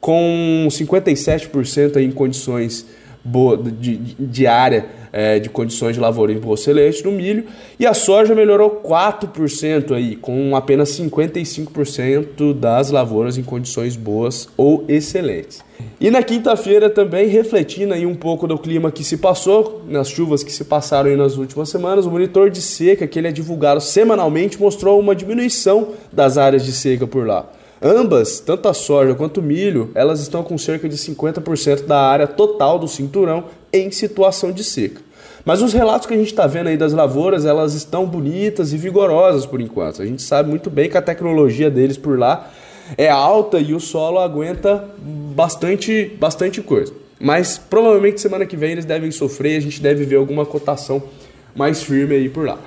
com 0.00 0.66
57% 0.70 1.96
em 1.96 2.10
condições 2.10 2.86
boa, 3.24 3.56
de, 3.56 3.96
de 3.96 4.46
área 4.46 4.86
é, 5.12 5.38
de 5.38 5.48
condições 5.48 5.94
de 5.94 6.00
lavoura 6.00 6.32
em 6.32 6.38
boa 6.38 6.54
excelente 6.54 7.04
no 7.04 7.12
milho, 7.12 7.44
e 7.78 7.86
a 7.86 7.94
soja 7.94 8.34
melhorou 8.34 8.80
4% 8.84 9.92
aí, 9.92 10.16
com 10.16 10.54
apenas 10.54 10.90
55% 10.90 12.54
das 12.54 12.90
lavouras 12.90 13.36
em 13.36 13.42
condições 13.42 13.96
boas 13.96 14.48
ou 14.56 14.84
excelentes. 14.88 15.64
E 16.00 16.10
na 16.10 16.22
quinta-feira 16.22 16.88
também, 16.88 17.26
refletindo 17.28 17.94
aí 17.94 18.06
um 18.06 18.14
pouco 18.14 18.46
do 18.46 18.58
clima 18.58 18.90
que 18.90 19.02
se 19.02 19.16
passou, 19.16 19.82
nas 19.88 20.08
chuvas 20.08 20.42
que 20.42 20.52
se 20.52 20.64
passaram 20.64 21.10
aí 21.10 21.16
nas 21.16 21.36
últimas 21.36 21.68
semanas, 21.68 22.06
o 22.06 22.10
monitor 22.10 22.50
de 22.50 22.60
seca 22.60 23.06
que 23.06 23.18
ele 23.18 23.28
é 23.28 23.32
divulgado 23.32 23.80
semanalmente 23.80 24.60
mostrou 24.60 24.98
uma 25.00 25.14
diminuição 25.14 25.88
das 26.12 26.38
áreas 26.38 26.64
de 26.64 26.72
seca 26.72 27.06
por 27.06 27.26
lá. 27.26 27.50
Ambas, 27.82 28.40
tanto 28.40 28.68
a 28.68 28.74
soja 28.74 29.14
quanto 29.14 29.40
o 29.40 29.42
milho, 29.42 29.90
elas 29.94 30.20
estão 30.20 30.42
com 30.42 30.58
cerca 30.58 30.86
de 30.86 30.96
50% 30.96 31.86
da 31.86 31.98
área 31.98 32.26
total 32.26 32.78
do 32.78 32.86
cinturão 32.86 33.44
em 33.72 33.90
situação 33.90 34.52
de 34.52 34.62
seca. 34.62 35.00
Mas 35.46 35.62
os 35.62 35.72
relatos 35.72 36.06
que 36.06 36.12
a 36.12 36.16
gente 36.16 36.26
está 36.26 36.46
vendo 36.46 36.66
aí 36.66 36.76
das 36.76 36.92
lavouras, 36.92 37.46
elas 37.46 37.72
estão 37.74 38.04
bonitas 38.04 38.74
e 38.74 38.76
vigorosas 38.76 39.46
por 39.46 39.62
enquanto. 39.62 40.02
A 40.02 40.06
gente 40.06 40.20
sabe 40.20 40.50
muito 40.50 40.68
bem 40.68 40.90
que 40.90 40.98
a 40.98 41.02
tecnologia 41.02 41.70
deles 41.70 41.96
por 41.96 42.18
lá 42.18 42.50
é 42.98 43.08
alta 43.08 43.58
e 43.58 43.72
o 43.72 43.80
solo 43.80 44.18
aguenta 44.18 44.84
bastante, 44.98 46.14
bastante 46.20 46.60
coisa. 46.60 46.92
Mas 47.18 47.56
provavelmente 47.56 48.20
semana 48.20 48.44
que 48.44 48.56
vem 48.56 48.72
eles 48.72 48.84
devem 48.84 49.10
sofrer, 49.10 49.56
a 49.56 49.60
gente 49.60 49.80
deve 49.80 50.04
ver 50.04 50.16
alguma 50.16 50.44
cotação 50.44 51.02
mais 51.54 51.82
firme 51.82 52.14
aí 52.14 52.28
por 52.28 52.46
lá. 52.46 52.58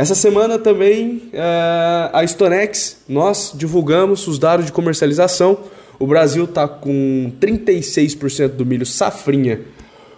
Essa 0.00 0.14
semana 0.14 0.58
também 0.58 1.24
uh, 1.26 2.08
a 2.14 2.26
Stonex, 2.26 3.02
nós 3.06 3.52
divulgamos 3.54 4.26
os 4.26 4.38
dados 4.38 4.64
de 4.64 4.72
comercialização. 4.72 5.58
O 5.98 6.06
Brasil 6.06 6.44
está 6.44 6.66
com 6.66 7.30
36% 7.38 8.48
do 8.48 8.64
milho 8.64 8.86
safrinha, 8.86 9.60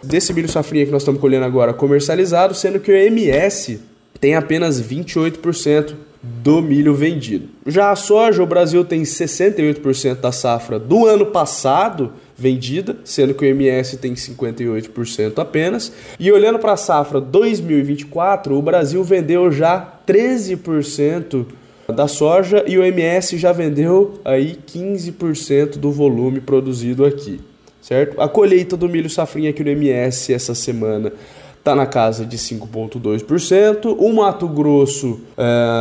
desse 0.01 0.33
milho 0.33 0.49
safrinha 0.49 0.87
que 0.87 0.93
nós 0.93 1.03
estamos 1.03 1.21
colhendo 1.21 1.45
agora, 1.45 1.75
comercializado, 1.75 2.55
sendo 2.55 2.79
que 2.79 2.93
o 2.93 2.95
MS 2.95 3.81
tem 4.21 4.37
apenas 4.37 4.81
28% 4.81 5.95
do 6.23 6.63
milho 6.63 6.95
vendido. 6.95 7.49
Já 7.67 7.91
a 7.91 7.97
soja, 7.97 8.41
o 8.41 8.47
Brasil 8.47 8.85
tem 8.85 9.03
68% 9.03 10.15
da 10.21 10.31
safra 10.31 10.79
do 10.79 11.07
ano 11.09 11.27
passado 11.27 12.13
vendida, 12.43 12.97
sendo 13.05 13.35
que 13.35 13.45
o 13.45 13.49
MS 13.49 13.99
tem 13.99 14.15
58% 14.15 15.39
apenas. 15.39 15.93
E 16.19 16.33
olhando 16.33 16.59
para 16.59 16.73
a 16.73 16.77
safra 16.77 17.21
2024, 17.21 18.59
o 18.59 18.61
Brasil 18.61 19.05
vendeu 19.05 19.53
já 19.53 20.01
13% 20.07 21.47
da 21.95 22.09
soja 22.09 22.65
e 22.67 22.77
o 22.77 22.83
MS 22.83 23.39
já 23.39 23.53
vendeu 23.53 24.15
aí 24.25 24.59
15% 24.67 25.79
do 25.79 25.93
volume 25.93 26.41
produzido 26.41 27.05
aqui, 27.05 27.41
certo? 27.81 28.21
A 28.21 28.29
colheita 28.29 28.77
do 28.77 28.89
milho 28.89 29.09
safrinha 29.09 29.51
aqui 29.51 29.63
no 29.63 29.71
MS 29.71 30.33
essa 30.33 30.53
semana 30.55 31.13
está 31.59 31.77
na 31.77 31.87
casa 31.87 32.27
de 32.27 32.37
5,2%. 32.37 33.95
O 33.97 34.13
Mato 34.13 34.49
Grosso 34.49 35.21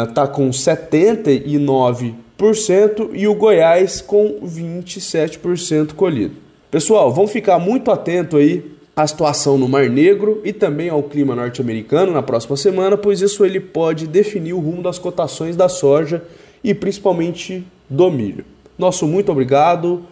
está 0.07 0.23
eh, 0.23 0.27
com 0.27 0.51
79% 0.51 3.09
e 3.13 3.27
o 3.27 3.33
Goiás 3.33 4.01
com 4.01 4.39
27% 4.43 5.93
colhido. 5.93 6.40
Pessoal, 6.71 7.11
vamos 7.11 7.33
ficar 7.33 7.59
muito 7.59 7.91
atento 7.91 8.37
aí 8.37 8.63
à 8.95 9.05
situação 9.05 9.57
no 9.57 9.67
Mar 9.67 9.89
Negro 9.89 10.39
e 10.45 10.53
também 10.53 10.87
ao 10.87 11.03
clima 11.03 11.35
norte-americano 11.35 12.13
na 12.13 12.23
próxima 12.23 12.55
semana, 12.55 12.95
pois 12.95 13.19
isso 13.19 13.43
ele 13.43 13.59
pode 13.59 14.07
definir 14.07 14.53
o 14.53 14.59
rumo 14.59 14.81
das 14.81 14.97
cotações 14.97 15.57
da 15.57 15.67
soja 15.67 16.23
e 16.63 16.73
principalmente 16.73 17.67
do 17.89 18.09
milho. 18.09 18.45
Nosso 18.77 19.05
muito 19.05 19.33
obrigado 19.33 20.05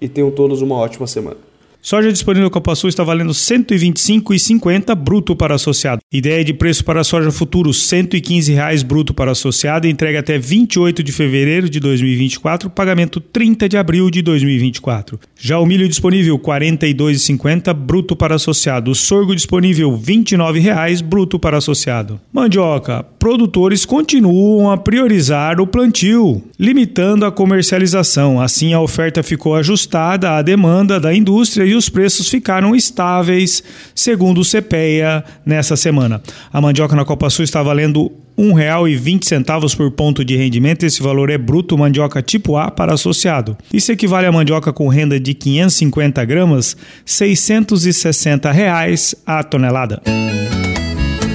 e 0.00 0.08
tenham 0.08 0.30
todos 0.30 0.62
uma 0.62 0.76
ótima 0.76 1.08
semana. 1.08 1.38
Soja 1.86 2.10
disponível 2.10 2.50
Copa 2.50 2.74
Sul 2.74 2.88
está 2.88 3.04
valendo 3.04 3.28
R$ 3.28 3.34
125,50 3.34 4.92
bruto 4.96 5.36
para 5.36 5.54
associado. 5.54 6.00
Ideia 6.12 6.44
de 6.44 6.52
preço 6.52 6.84
para 6.84 7.04
soja 7.04 7.30
futuro: 7.30 7.70
R$ 7.70 7.76
115,00 7.76 8.84
bruto 8.84 9.14
para 9.14 9.30
associado. 9.30 9.86
Entrega 9.86 10.18
até 10.18 10.36
28 10.36 11.00
de 11.00 11.12
fevereiro 11.12 11.70
de 11.70 11.78
2024, 11.78 12.68
pagamento 12.70 13.20
30 13.20 13.68
de 13.68 13.76
abril 13.76 14.10
de 14.10 14.20
2024. 14.20 15.20
Já 15.38 15.60
o 15.60 15.64
milho 15.64 15.88
disponível 15.88 16.34
R$ 16.34 16.42
42,50 16.42 17.72
bruto 17.72 18.16
para 18.16 18.34
associado. 18.34 18.90
O 18.90 18.94
sorgo 18.96 19.32
disponível 19.32 19.92
R$ 19.92 19.98
29,00 19.98 21.04
bruto 21.04 21.38
para 21.38 21.58
associado. 21.58 22.20
Mandioca: 22.32 23.04
produtores 23.16 23.84
continuam 23.84 24.72
a 24.72 24.76
priorizar 24.76 25.60
o 25.60 25.68
plantio, 25.68 26.42
limitando 26.58 27.24
a 27.24 27.30
comercialização. 27.30 28.40
Assim, 28.40 28.74
a 28.74 28.80
oferta 28.80 29.22
ficou 29.22 29.54
ajustada 29.54 30.32
à 30.32 30.42
demanda 30.42 30.98
da 30.98 31.14
indústria 31.14 31.64
e 31.64 31.75
os 31.76 31.88
preços 31.88 32.28
ficaram 32.28 32.74
estáveis, 32.74 33.62
segundo 33.94 34.40
o 34.40 34.44
CPEA, 34.44 35.24
nessa 35.44 35.76
semana. 35.76 36.20
A 36.52 36.60
mandioca 36.60 36.96
na 36.96 37.04
Copa 37.04 37.30
Sul 37.30 37.44
está 37.44 37.62
valendo 37.62 38.10
R$ 38.36 38.44
1,20 38.44 39.76
por 39.76 39.90
ponto 39.92 40.24
de 40.24 40.36
rendimento. 40.36 40.84
Esse 40.84 41.02
valor 41.02 41.30
é 41.30 41.38
bruto 41.38 41.78
mandioca 41.78 42.22
tipo 42.22 42.56
A 42.56 42.70
para 42.70 42.94
associado. 42.94 43.56
Isso 43.72 43.92
equivale 43.92 44.26
a 44.26 44.32
mandioca 44.32 44.72
com 44.72 44.88
renda 44.88 45.18
de 45.18 45.34
550 45.34 46.24
gramas, 46.24 46.76
660 47.04 48.50
reais 48.52 49.14
a 49.26 49.42
tonelada. 49.42 50.02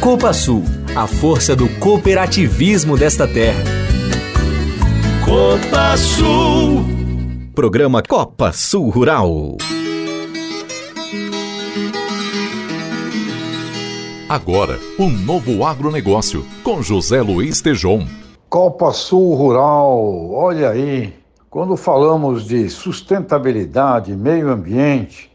Copa 0.00 0.34
Sul, 0.34 0.62
a 0.94 1.06
força 1.06 1.56
do 1.56 1.66
cooperativismo 1.78 2.96
desta 2.96 3.26
terra. 3.26 3.62
Copa 5.24 5.96
Sul. 5.96 6.84
Programa 7.54 8.02
Copa 8.02 8.52
Sul 8.52 8.90
Rural. 8.90 9.56
Agora, 14.28 14.78
um 14.98 15.08
novo 15.08 15.64
agronegócio 15.64 16.44
com 16.62 16.82
José 16.82 17.22
Luiz 17.22 17.62
Tejon. 17.62 18.06
Copa 18.50 18.92
Sul 18.92 19.34
Rural, 19.34 20.30
olha 20.32 20.70
aí. 20.70 21.14
Quando 21.48 21.76
falamos 21.76 22.44
de 22.46 22.68
sustentabilidade, 22.68 24.14
meio 24.14 24.50
ambiente, 24.50 25.30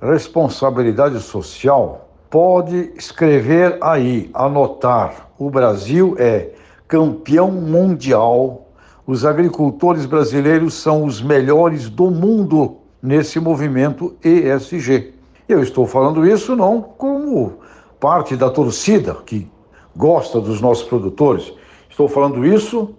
responsabilidade 0.00 1.20
social, 1.20 2.07
pode 2.30 2.92
escrever 2.96 3.78
aí, 3.80 4.30
anotar: 4.34 5.28
o 5.38 5.50
Brasil 5.50 6.14
é 6.18 6.50
campeão 6.86 7.50
mundial, 7.50 8.68
os 9.06 9.24
agricultores 9.24 10.06
brasileiros 10.06 10.74
são 10.74 11.04
os 11.04 11.22
melhores 11.22 11.88
do 11.88 12.10
mundo 12.10 12.76
nesse 13.02 13.40
movimento 13.40 14.16
ESG. 14.22 15.14
Eu 15.48 15.62
estou 15.62 15.86
falando 15.86 16.26
isso 16.26 16.54
não 16.54 16.82
como 16.82 17.54
parte 17.98 18.36
da 18.36 18.50
torcida 18.50 19.14
que 19.14 19.50
gosta 19.96 20.40
dos 20.40 20.60
nossos 20.60 20.84
produtores. 20.86 21.52
Estou 21.88 22.08
falando 22.08 22.46
isso 22.46 22.94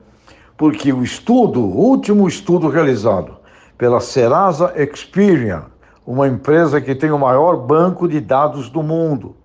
porque 0.57 0.91
o 0.91 1.03
estudo, 1.03 1.61
o 1.61 1.77
último 1.77 2.27
estudo 2.27 2.67
realizado 2.67 3.37
pela 3.77 4.01
Serasa 4.01 4.73
Experian, 4.75 5.65
uma 6.09 6.27
empresa 6.27 6.81
que 6.81 6.93
tem 6.95 7.11
o 7.11 7.19
maior 7.19 7.55
banco 7.55 8.07
de 8.07 8.19
dados 8.19 8.67
do 8.67 8.81
mundo, 8.81 9.35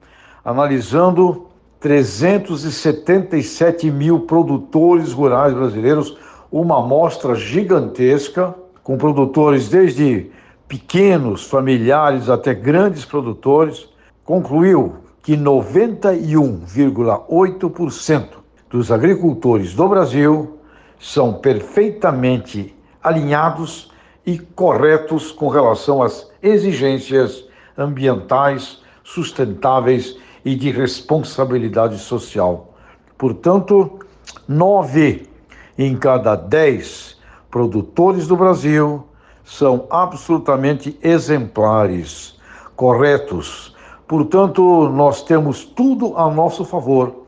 analisando 0.43 1.49
377 1.79 3.91
mil 3.91 4.21
produtores 4.21 5.13
rurais 5.13 5.53
brasileiros, 5.53 6.17
uma 6.51 6.79
amostra 6.79 7.35
gigantesca, 7.35 8.55
com 8.83 8.97
produtores 8.97 9.69
desde 9.69 10.31
pequenos, 10.67 11.45
familiares 11.45 12.31
até 12.31 12.55
grandes 12.55 13.05
produtores, 13.05 13.87
concluiu 14.25 14.95
que 15.23 15.37
91,8% 15.37 18.29
dos 18.71 18.91
agricultores 18.91 19.75
do 19.75 19.87
Brasil 19.87 20.57
são 20.99 21.35
perfeitamente 21.35 22.75
alinhados 23.03 23.93
e 24.27 24.39
corretos 24.39 25.31
com 25.31 25.49
relação 25.49 26.03
às 26.03 26.31
exigências 26.43 27.45
ambientais, 27.77 28.81
sustentáveis 29.03 30.17
e 30.45 30.55
de 30.55 30.71
responsabilidade 30.71 31.99
social. 31.99 32.75
Portanto, 33.19 33.99
nove 34.49 35.29
em 35.77 35.97
cada 35.97 36.37
dez 36.37 37.19
produtores 37.51 38.27
do 38.27 38.37
Brasil 38.37 39.05
são 39.45 39.87
absolutamente 39.91 40.99
exemplares, 41.03 42.39
corretos. 42.75 43.75
Portanto, 44.07 44.89
nós 44.89 45.23
temos 45.23 45.65
tudo 45.65 46.17
a 46.17 46.31
nosso 46.31 46.65
favor 46.65 47.25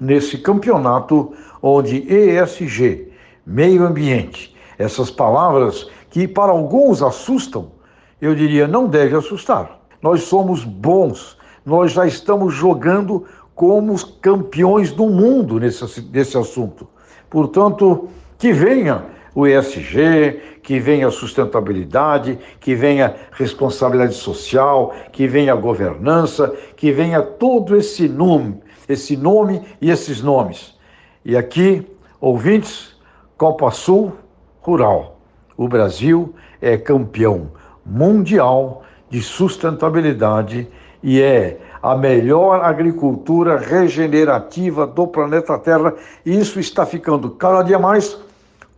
nesse 0.00 0.38
campeonato 0.38 1.32
onde 1.62 2.04
ESG, 2.12 3.12
meio 3.46 3.86
ambiente, 3.86 4.54
essas 4.78 5.10
palavras 5.10 5.88
que 6.12 6.28
para 6.28 6.52
alguns 6.52 7.02
assustam, 7.02 7.72
eu 8.20 8.34
diria 8.34 8.68
não 8.68 8.86
deve 8.86 9.16
assustar. 9.16 9.80
Nós 10.02 10.24
somos 10.24 10.62
bons, 10.62 11.38
nós 11.64 11.92
já 11.92 12.06
estamos 12.06 12.52
jogando 12.52 13.24
como 13.54 13.94
os 13.94 14.04
campeões 14.04 14.92
do 14.92 15.08
mundo 15.08 15.58
nesse, 15.58 16.02
nesse 16.12 16.36
assunto. 16.36 16.86
Portanto, 17.30 18.10
que 18.38 18.52
venha 18.52 19.06
o 19.34 19.46
ESG, 19.46 20.58
que 20.62 20.78
venha 20.78 21.08
a 21.08 21.10
sustentabilidade, 21.10 22.38
que 22.60 22.74
venha 22.74 23.16
responsabilidade 23.32 24.14
social, 24.14 24.94
que 25.12 25.26
venha 25.26 25.54
a 25.54 25.56
governança, 25.56 26.54
que 26.76 26.92
venha 26.92 27.22
todo 27.22 27.74
esse 27.74 28.06
nome, 28.06 28.62
esse 28.86 29.16
nome 29.16 29.62
e 29.80 29.90
esses 29.90 30.20
nomes. 30.20 30.78
E 31.24 31.34
aqui, 31.38 31.86
ouvintes, 32.20 32.94
Copa 33.38 33.70
Sul 33.70 34.12
Rural. 34.60 35.11
O 35.56 35.68
Brasil 35.68 36.34
é 36.60 36.76
campeão 36.76 37.50
mundial 37.84 38.82
de 39.10 39.20
sustentabilidade 39.20 40.68
e 41.02 41.20
é 41.20 41.58
a 41.82 41.96
melhor 41.96 42.62
agricultura 42.62 43.58
regenerativa 43.58 44.86
do 44.86 45.06
planeta 45.06 45.58
Terra. 45.58 45.94
E 46.24 46.38
isso 46.38 46.60
está 46.60 46.86
ficando 46.86 47.30
cada 47.30 47.62
dia 47.62 47.78
mais 47.78 48.18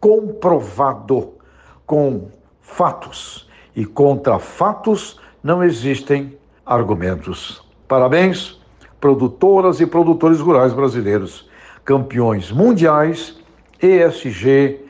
comprovado 0.00 1.34
com 1.86 2.28
fatos. 2.62 3.48
E 3.76 3.84
contra 3.84 4.38
fatos 4.38 5.20
não 5.42 5.62
existem 5.62 6.36
argumentos. 6.64 7.62
Parabéns, 7.86 8.58
produtoras 8.98 9.80
e 9.80 9.86
produtores 9.86 10.40
rurais 10.40 10.72
brasileiros, 10.72 11.48
campeões 11.84 12.50
mundiais, 12.50 13.36
ESG 13.82 14.83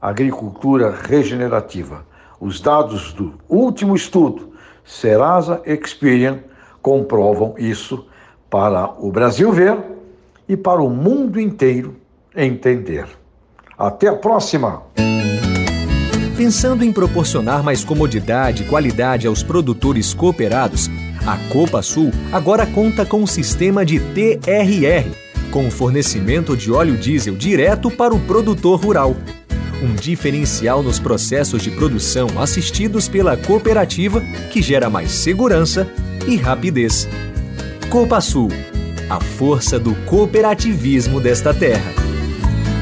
agricultura 0.00 0.90
regenerativa. 0.90 2.04
Os 2.40 2.60
dados 2.60 3.12
do 3.12 3.34
último 3.48 3.96
estudo 3.96 4.52
Serasa 4.84 5.60
Experian 5.66 6.38
comprovam 6.80 7.54
isso 7.58 8.06
para 8.48 8.94
o 8.98 9.10
Brasil 9.10 9.52
ver 9.52 9.76
e 10.48 10.56
para 10.56 10.80
o 10.80 10.88
mundo 10.88 11.40
inteiro 11.40 11.96
entender. 12.34 13.06
Até 13.76 14.08
a 14.08 14.14
próxima! 14.14 14.82
Pensando 16.36 16.84
em 16.84 16.92
proporcionar 16.92 17.62
mais 17.64 17.84
comodidade 17.84 18.62
e 18.62 18.66
qualidade 18.66 19.26
aos 19.26 19.42
produtores 19.42 20.14
cooperados, 20.14 20.88
a 21.26 21.36
Copa 21.52 21.82
Sul 21.82 22.12
agora 22.32 22.64
conta 22.64 23.04
com 23.04 23.18
um 23.18 23.26
sistema 23.26 23.84
de 23.84 23.98
TRR, 23.98 25.10
com 25.50 25.68
fornecimento 25.70 26.56
de 26.56 26.70
óleo 26.70 26.96
diesel 26.96 27.34
direto 27.34 27.90
para 27.90 28.14
o 28.14 28.20
produtor 28.20 28.80
rural 28.80 29.16
um 29.82 29.94
diferencial 29.94 30.82
nos 30.82 30.98
processos 30.98 31.62
de 31.62 31.70
produção 31.70 32.28
assistidos 32.40 33.08
pela 33.08 33.36
cooperativa 33.36 34.20
que 34.52 34.60
gera 34.60 34.90
mais 34.90 35.10
segurança 35.10 35.90
e 36.26 36.36
rapidez. 36.36 37.08
Copa 37.88 38.20
Sul, 38.20 38.48
a 39.08 39.20
força 39.20 39.78
do 39.78 39.94
cooperativismo 40.06 41.20
desta 41.20 41.54
terra. 41.54 41.92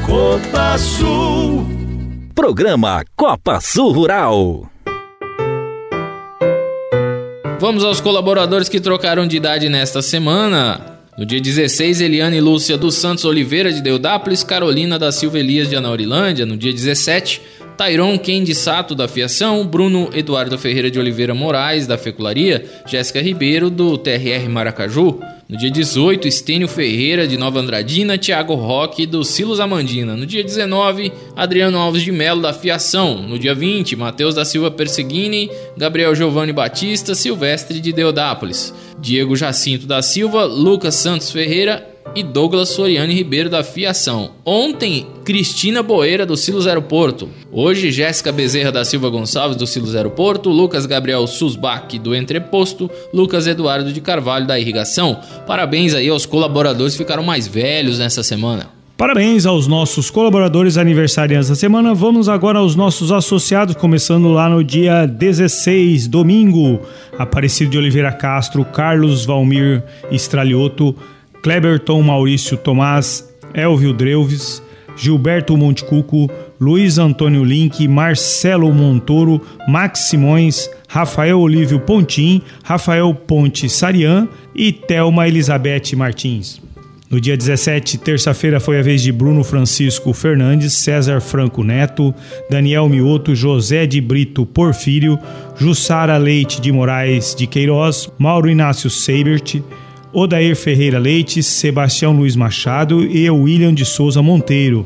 Copa 0.05 0.77
Sul. 0.77 1.65
Programa 2.33 3.03
Copa 3.15 3.59
Sul 3.61 3.91
Rural. 3.91 4.69
Vamos 7.59 7.83
aos 7.83 7.99
colaboradores 7.99 8.69
que 8.69 8.79
trocaram 8.79 9.25
de 9.25 9.37
idade 9.37 9.67
nesta 9.67 10.01
semana. 10.01 10.96
No 11.17 11.25
dia 11.25 11.41
16, 11.41 11.99
Eliane 11.99 12.39
Lúcia 12.39 12.77
dos 12.77 12.93
Santos 12.93 13.25
Oliveira 13.25 13.73
de 13.73 13.81
Deodápolis, 13.81 14.43
Carolina 14.43 14.99
da 14.99 15.11
Silva 15.11 15.39
Elias 15.39 15.67
de 15.67 15.75
Anaurilândia. 15.75 16.45
No 16.45 16.55
dia 16.55 16.71
17, 16.71 17.41
Tairon 17.75 18.19
Kendi 18.19 18.53
Sato 18.53 18.93
da 18.93 19.07
Fiação, 19.07 19.65
Bruno 19.65 20.11
Eduardo 20.13 20.59
Ferreira 20.59 20.91
de 20.91 20.99
Oliveira 20.99 21.33
Moraes 21.33 21.87
da 21.87 21.97
Fecularia, 21.97 22.63
Jéssica 22.85 23.19
Ribeiro 23.19 23.71
do 23.71 23.97
TRR 23.97 24.47
Maracaju. 24.47 25.19
No 25.49 25.57
dia 25.57 25.71
18, 25.71 26.27
Estênio 26.27 26.67
Ferreira, 26.67 27.25
de 27.25 27.37
Nova 27.37 27.61
Andradina, 27.61 28.17
Tiago 28.17 28.53
Roque, 28.53 29.05
do 29.05 29.23
Silos 29.23 29.61
Amandina. 29.61 30.13
No 30.13 30.25
dia 30.25 30.43
19, 30.43 31.09
Adriano 31.37 31.77
Alves 31.77 32.01
de 32.01 32.11
Melo, 32.11 32.41
da 32.41 32.51
Fiação. 32.51 33.21
No 33.21 33.39
dia 33.39 33.55
20, 33.55 33.95
Matheus 33.95 34.35
da 34.35 34.43
Silva 34.43 34.69
Perseguini, 34.69 35.49
Gabriel 35.77 36.13
Giovanni 36.13 36.51
Batista, 36.51 37.15
Silvestre 37.15 37.79
de 37.79 37.93
Deodápolis. 37.93 38.73
Diego 38.99 39.37
Jacinto 39.37 39.87
da 39.87 40.01
Silva, 40.01 40.43
Lucas 40.43 40.95
Santos 40.95 41.31
Ferreira 41.31 41.96
e 42.15 42.23
Douglas 42.23 42.69
Soriani 42.69 43.13
Ribeiro 43.13 43.49
da 43.49 43.63
Fiação. 43.63 44.31
Ontem, 44.45 45.07
Cristina 45.23 45.83
Boeira 45.83 46.25
do 46.25 46.35
Silos 46.37 46.67
Aeroporto. 46.67 47.29
Hoje, 47.51 47.91
Jéssica 47.91 48.31
Bezerra 48.31 48.71
da 48.71 48.85
Silva 48.85 49.09
Gonçalves 49.09 49.57
do 49.57 49.67
Silos 49.67 49.95
Aeroporto, 49.95 50.49
Lucas 50.49 50.85
Gabriel 50.85 51.25
Susbach 51.27 51.97
do 51.99 52.15
Entreposto, 52.15 52.89
Lucas 53.13 53.47
Eduardo 53.47 53.91
de 53.91 54.01
Carvalho 54.01 54.47
da 54.47 54.59
Irrigação. 54.59 55.19
Parabéns 55.45 55.93
aí 55.93 56.09
aos 56.09 56.25
colaboradores 56.25 56.93
que 56.93 56.99
ficaram 56.99 57.23
mais 57.23 57.47
velhos 57.47 57.99
nessa 57.99 58.23
semana. 58.23 58.77
Parabéns 58.97 59.45
aos 59.45 59.67
nossos 59.67 60.09
colaboradores 60.09 60.75
aniversariantes 60.75 61.49
da 61.49 61.55
semana. 61.55 61.93
Vamos 61.93 62.27
agora 62.27 62.57
aos 62.57 62.75
nossos 62.75 63.11
associados, 63.11 63.75
começando 63.75 64.29
lá 64.29 64.49
no 64.49 64.63
dia 64.63 65.05
16, 65.05 66.07
domingo. 66.07 66.79
Aparecido 67.15 67.69
de 67.69 67.77
Oliveira 67.77 68.11
Castro, 68.11 68.65
Carlos 68.65 69.23
Valmir 69.23 69.83
Estralioto, 70.09 70.95
Kleberton 71.41 72.01
Maurício 72.01 72.57
Tomás, 72.57 73.33
Elvio 73.53 73.93
Dreuves, 73.93 74.61
Gilberto 74.95 75.55
Montecuco, 75.55 76.29
Luiz 76.59 76.97
Antônio 76.97 77.43
Link, 77.43 77.87
Marcelo 77.87 78.73
Montoro, 78.73 79.41
Max 79.67 80.09
Simões, 80.09 80.69
Rafael 80.89 81.39
Olívio 81.39 81.79
Pontim, 81.79 82.41
Rafael 82.63 83.13
Ponte 83.13 83.69
Sarian 83.69 84.27
e 84.55 84.71
Thelma 84.71 85.27
Elizabeth 85.27 85.95
Martins. 85.95 86.59
No 87.09 87.21
dia 87.21 87.37
17, 87.37 87.99
terça-feira, 87.99 88.59
foi 88.59 88.79
a 88.79 88.81
vez 88.81 89.01
de 89.01 89.13
Bruno 89.13 89.41
Francisco 89.41 90.11
Fernandes, 90.11 90.73
César 90.73 91.21
Franco 91.21 91.63
Neto, 91.63 92.13
Daniel 92.49 92.89
Mioto, 92.89 93.33
José 93.33 93.87
de 93.87 94.01
Brito 94.01 94.45
Porfírio, 94.45 95.17
Jussara 95.55 96.17
Leite 96.17 96.59
de 96.59 96.69
Moraes 96.69 97.33
de 97.33 97.47
Queiroz, 97.47 98.11
Mauro 98.19 98.49
Inácio 98.49 98.89
Seibert, 98.89 99.61
Odair 100.19 100.55
Ferreira 100.55 100.97
Leite, 100.97 101.43
Sebastião 101.43 102.11
Luiz 102.11 102.35
Machado 102.35 103.03
e 103.03 103.29
William 103.29 103.71
de 103.71 103.85
Souza 103.85 104.19
Monteiro. 104.19 104.83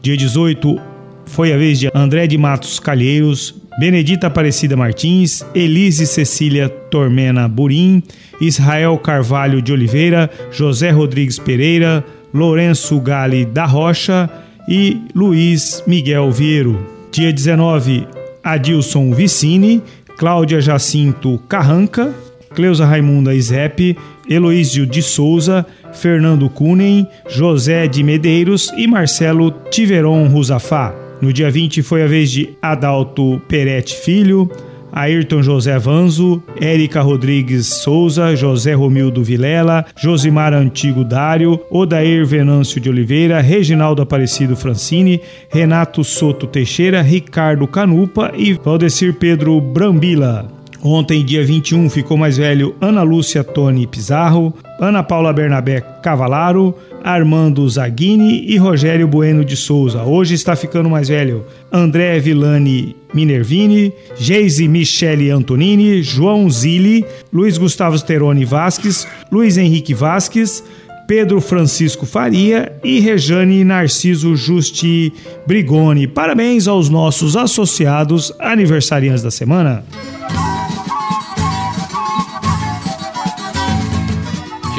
Dia 0.00 0.16
18, 0.16 0.80
foi 1.26 1.52
a 1.52 1.56
vez 1.56 1.80
de 1.80 1.90
André 1.92 2.28
de 2.28 2.38
Matos 2.38 2.78
Calheiros, 2.78 3.56
Benedita 3.80 4.28
Aparecida 4.28 4.76
Martins, 4.76 5.44
Elise 5.52 6.06
Cecília 6.06 6.68
Tormena 6.68 7.48
Burim, 7.48 8.00
Israel 8.40 8.96
Carvalho 8.98 9.60
de 9.60 9.72
Oliveira, 9.72 10.30
José 10.52 10.90
Rodrigues 10.90 11.40
Pereira, 11.40 12.04
Lourenço 12.32 13.00
Gale 13.00 13.44
da 13.44 13.64
Rocha 13.64 14.30
e 14.68 14.96
Luiz 15.12 15.82
Miguel 15.88 16.30
Vieiro. 16.30 16.86
Dia 17.10 17.32
19, 17.32 18.06
Adilson 18.44 19.12
Vicini, 19.12 19.82
Cláudia 20.16 20.60
Jacinto 20.60 21.36
Carranca, 21.48 22.14
Cleusa 22.58 22.84
Raimunda 22.84 23.32
Isep, 23.32 23.96
Heloísio 24.28 24.84
de 24.84 25.00
Souza, 25.00 25.64
Fernando 25.92 26.50
Cunen, 26.50 27.06
José 27.30 27.86
de 27.86 28.02
Medeiros 28.02 28.72
e 28.76 28.84
Marcelo 28.88 29.52
Tiveron 29.70 30.26
Rusafá. 30.26 30.92
No 31.22 31.32
dia 31.32 31.52
20 31.52 31.84
foi 31.84 32.02
a 32.02 32.08
vez 32.08 32.32
de 32.32 32.50
Adalto 32.60 33.40
Peretti 33.46 33.94
Filho, 33.94 34.50
Ayrton 34.90 35.40
José 35.40 35.78
Vanzo, 35.78 36.42
Érica 36.60 37.00
Rodrigues 37.00 37.66
Souza, 37.66 38.34
José 38.34 38.74
Romildo 38.74 39.22
Vilela, 39.22 39.86
Josimar 39.96 40.52
Antigo 40.52 41.04
Dário, 41.04 41.60
Odair 41.70 42.26
Venâncio 42.26 42.80
de 42.80 42.90
Oliveira, 42.90 43.40
Reginaldo 43.40 44.02
Aparecido 44.02 44.56
Francini, 44.56 45.20
Renato 45.48 46.02
Soto 46.02 46.44
Teixeira, 46.44 47.02
Ricardo 47.02 47.68
Canupa 47.68 48.32
e 48.36 48.54
Valdecir 48.54 49.14
Pedro 49.14 49.60
Brambila. 49.60 50.57
Ontem, 50.82 51.24
dia 51.24 51.44
21, 51.44 51.90
ficou 51.90 52.16
mais 52.16 52.36
velho 52.36 52.74
Ana 52.80 53.02
Lúcia 53.02 53.42
Tony 53.42 53.86
Pizarro, 53.86 54.54
Ana 54.80 55.02
Paula 55.02 55.32
Bernabé 55.32 55.80
Cavalaro, 56.02 56.74
Armando 57.02 57.68
Zaghini 57.68 58.44
e 58.46 58.56
Rogério 58.58 59.08
Bueno 59.08 59.44
de 59.44 59.56
Souza. 59.56 60.04
Hoje 60.04 60.34
está 60.34 60.54
ficando 60.54 60.88
mais 60.88 61.08
velho 61.08 61.44
André 61.72 62.20
Villani 62.20 62.94
Minervini, 63.12 63.92
Geise 64.16 64.68
Michele 64.68 65.30
Antonini, 65.30 66.02
João 66.02 66.48
Zilli, 66.48 67.04
Luiz 67.32 67.58
Gustavo 67.58 67.98
Teroni 68.00 68.44
Vasques, 68.44 69.06
Luiz 69.32 69.56
Henrique 69.56 69.94
Vasques, 69.94 70.62
Pedro 71.08 71.40
Francisco 71.40 72.04
Faria 72.04 72.70
e 72.84 73.00
Rejane 73.00 73.64
Narciso 73.64 74.36
Justi 74.36 75.12
Brigoni. 75.46 76.06
Parabéns 76.06 76.68
aos 76.68 76.88
nossos 76.88 77.36
associados 77.36 78.32
aniversariantes 78.38 79.22
da 79.22 79.30
semana. 79.30 79.82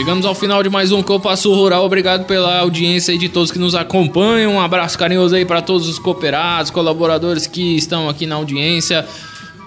Chegamos 0.09 0.25
ao 0.25 0.33
final 0.33 0.63
de 0.63 0.71
mais 0.71 0.91
um 0.91 1.03
Copa 1.03 1.35
Sul 1.35 1.53
Rural. 1.53 1.85
Obrigado 1.85 2.25
pela 2.25 2.57
audiência 2.61 3.15
de 3.15 3.29
todos 3.29 3.51
que 3.51 3.59
nos 3.59 3.75
acompanham. 3.75 4.53
Um 4.53 4.59
abraço 4.59 4.97
carinhoso 4.97 5.35
aí 5.35 5.45
para 5.45 5.61
todos 5.61 5.87
os 5.87 5.99
cooperados, 5.99 6.71
colaboradores 6.71 7.45
que 7.45 7.77
estão 7.77 8.09
aqui 8.09 8.25
na 8.25 8.33
audiência. 8.33 9.05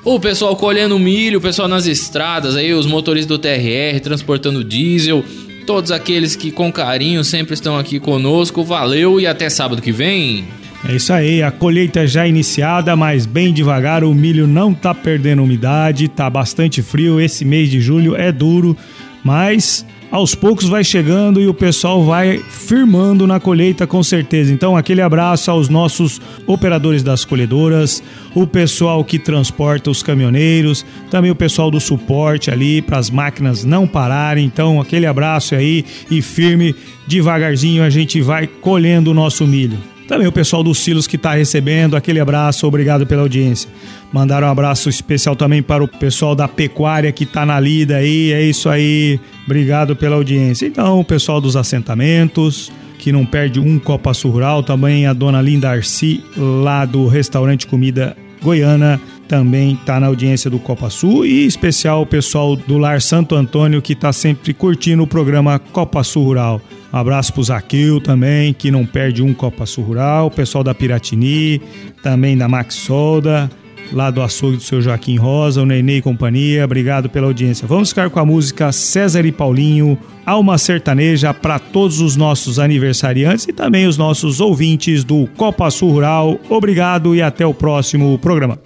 O 0.04 0.18
pessoal 0.18 0.56
colhendo 0.56 0.98
milho, 0.98 1.38
o 1.38 1.40
pessoal 1.40 1.68
nas 1.68 1.86
estradas 1.86 2.56
aí, 2.56 2.74
os 2.74 2.86
motoristas 2.86 3.28
do 3.28 3.38
TRR 3.38 4.00
transportando 4.02 4.64
diesel, 4.64 5.24
todos 5.64 5.92
aqueles 5.92 6.34
que 6.34 6.50
com 6.50 6.72
carinho 6.72 7.22
sempre 7.22 7.54
estão 7.54 7.78
aqui 7.78 8.00
conosco. 8.00 8.64
Valeu 8.64 9.20
e 9.20 9.28
até 9.28 9.48
sábado 9.48 9.80
que 9.80 9.92
vem. 9.92 10.44
É 10.84 10.96
isso 10.96 11.12
aí, 11.12 11.40
a 11.40 11.52
colheita 11.52 12.04
já 12.04 12.26
iniciada, 12.26 12.96
mas 12.96 13.26
bem 13.26 13.52
devagar, 13.52 14.02
o 14.02 14.12
milho 14.12 14.48
não 14.48 14.74
tá 14.74 14.92
perdendo 14.92 15.44
umidade, 15.44 16.08
tá 16.08 16.28
bastante 16.28 16.82
frio, 16.82 17.20
esse 17.20 17.44
mês 17.44 17.70
de 17.70 17.80
julho 17.80 18.16
é 18.16 18.32
duro, 18.32 18.76
mas 19.22 19.86
aos 20.12 20.34
poucos 20.34 20.68
vai 20.68 20.84
chegando 20.84 21.40
e 21.40 21.48
o 21.48 21.54
pessoal 21.54 22.04
vai 22.04 22.36
firmando 22.36 23.26
na 23.26 23.40
colheita 23.40 23.86
com 23.86 24.02
certeza. 24.02 24.52
Então, 24.52 24.76
aquele 24.76 25.00
abraço 25.00 25.50
aos 25.50 25.70
nossos 25.70 26.20
operadores 26.46 27.02
das 27.02 27.24
colhedoras, 27.24 28.02
o 28.34 28.46
pessoal 28.46 29.02
que 29.02 29.18
transporta 29.18 29.90
os 29.90 30.02
caminhoneiros, 30.02 30.84
também 31.10 31.30
o 31.30 31.34
pessoal 31.34 31.70
do 31.70 31.80
suporte 31.80 32.50
ali 32.50 32.82
para 32.82 32.98
as 32.98 33.08
máquinas 33.08 33.64
não 33.64 33.86
pararem. 33.86 34.44
Então, 34.44 34.78
aquele 34.78 35.06
abraço 35.06 35.54
aí 35.54 35.82
e 36.10 36.20
firme, 36.20 36.74
devagarzinho 37.06 37.82
a 37.82 37.88
gente 37.88 38.20
vai 38.20 38.46
colhendo 38.46 39.10
o 39.10 39.14
nosso 39.14 39.46
milho. 39.46 39.91
Também 40.12 40.26
o 40.26 40.32
pessoal 40.32 40.62
dos 40.62 40.76
Silos 40.76 41.06
que 41.06 41.16
está 41.16 41.32
recebendo, 41.32 41.96
aquele 41.96 42.20
abraço, 42.20 42.66
obrigado 42.66 43.06
pela 43.06 43.22
audiência. 43.22 43.70
Mandar 44.12 44.44
um 44.44 44.46
abraço 44.46 44.90
especial 44.90 45.34
também 45.34 45.62
para 45.62 45.82
o 45.82 45.88
pessoal 45.88 46.34
da 46.34 46.46
pecuária 46.46 47.10
que 47.10 47.24
está 47.24 47.46
na 47.46 47.58
lida 47.58 47.96
aí, 47.96 48.30
é 48.30 48.42
isso 48.42 48.68
aí, 48.68 49.18
obrigado 49.46 49.96
pela 49.96 50.16
audiência. 50.16 50.66
Então, 50.66 51.00
o 51.00 51.04
pessoal 51.04 51.40
dos 51.40 51.56
assentamentos, 51.56 52.70
que 52.98 53.10
não 53.10 53.24
perde 53.24 53.58
um 53.58 53.78
Copa 53.78 54.12
Rural, 54.26 54.62
também 54.62 55.06
a 55.06 55.14
dona 55.14 55.40
Linda 55.40 55.70
Arci, 55.70 56.22
lá 56.36 56.84
do 56.84 57.06
restaurante 57.06 57.66
Comida 57.66 58.14
Goiana, 58.42 59.00
também 59.32 59.72
está 59.72 59.98
na 59.98 60.08
audiência 60.08 60.50
do 60.50 60.58
Copa 60.58 60.90
Sul 60.90 61.24
e 61.24 61.46
especial 61.46 62.02
o 62.02 62.06
pessoal 62.06 62.54
do 62.54 62.76
Lar 62.76 63.00
Santo 63.00 63.34
Antônio 63.34 63.80
que 63.80 63.94
está 63.94 64.12
sempre 64.12 64.52
curtindo 64.52 65.02
o 65.02 65.06
programa 65.06 65.58
Copa 65.58 66.04
Sul 66.04 66.24
Rural. 66.24 66.60
Um 66.92 66.98
abraço 66.98 67.32
pro 67.32 67.42
Zaquil 67.42 67.98
também, 67.98 68.52
que 68.52 68.70
não 68.70 68.84
perde 68.84 69.22
um 69.22 69.32
Copa 69.32 69.64
Sul 69.64 69.84
Rural, 69.84 70.26
o 70.26 70.30
pessoal 70.30 70.62
da 70.62 70.74
Piratini, 70.74 71.62
também 72.02 72.36
da 72.36 72.46
Max 72.46 72.74
Solda, 72.74 73.50
lá 73.90 74.10
do 74.10 74.20
açougue 74.20 74.58
do 74.58 74.62
seu 74.62 74.82
Joaquim 74.82 75.16
Rosa, 75.16 75.62
o 75.62 75.64
Nenê 75.64 75.96
e 75.96 76.02
companhia. 76.02 76.66
Obrigado 76.66 77.08
pela 77.08 77.26
audiência. 77.26 77.66
Vamos 77.66 77.88
ficar 77.88 78.10
com 78.10 78.20
a 78.20 78.26
música 78.26 78.70
César 78.70 79.24
e 79.24 79.32
Paulinho, 79.32 79.98
Alma 80.26 80.58
Sertaneja, 80.58 81.32
para 81.32 81.58
todos 81.58 82.02
os 82.02 82.16
nossos 82.16 82.58
aniversariantes 82.58 83.48
e 83.48 83.52
também 83.54 83.86
os 83.86 83.96
nossos 83.96 84.42
ouvintes 84.42 85.04
do 85.04 85.26
Copa 85.38 85.70
Sul 85.70 85.90
Rural. 85.90 86.38
Obrigado 86.50 87.14
e 87.14 87.22
até 87.22 87.46
o 87.46 87.54
próximo 87.54 88.18
programa. 88.18 88.58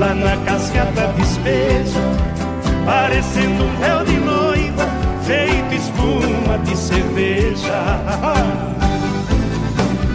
Lá 0.00 0.14
na 0.14 0.34
cascata 0.46 1.12
despeja, 1.18 2.00
parecendo 2.86 3.64
um 3.64 3.76
véu 3.76 4.02
de 4.06 4.16
noiva, 4.18 4.88
feito 5.24 5.74
espuma 5.74 6.58
de 6.64 6.74
cerveja. 6.74 7.74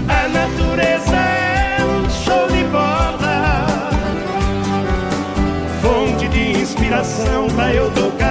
A 0.08 0.28
natureza 0.28 1.16
é 1.16 1.78
um 1.84 2.10
show 2.10 2.48
de 2.48 2.64
bola, 2.66 3.68
fonte 5.84 6.28
de 6.30 6.62
inspiração 6.62 7.48
pra 7.56 7.72
eu 7.72 7.92
tocar 7.92 8.25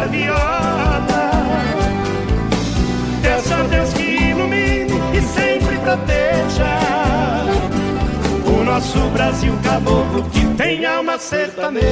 nosso 8.74 8.98
Brasil 9.10 9.56
caboclo 9.62 10.24
que 10.30 10.44
tem 10.56 10.84
alma 10.84 11.16
sertaneja. 11.16 11.84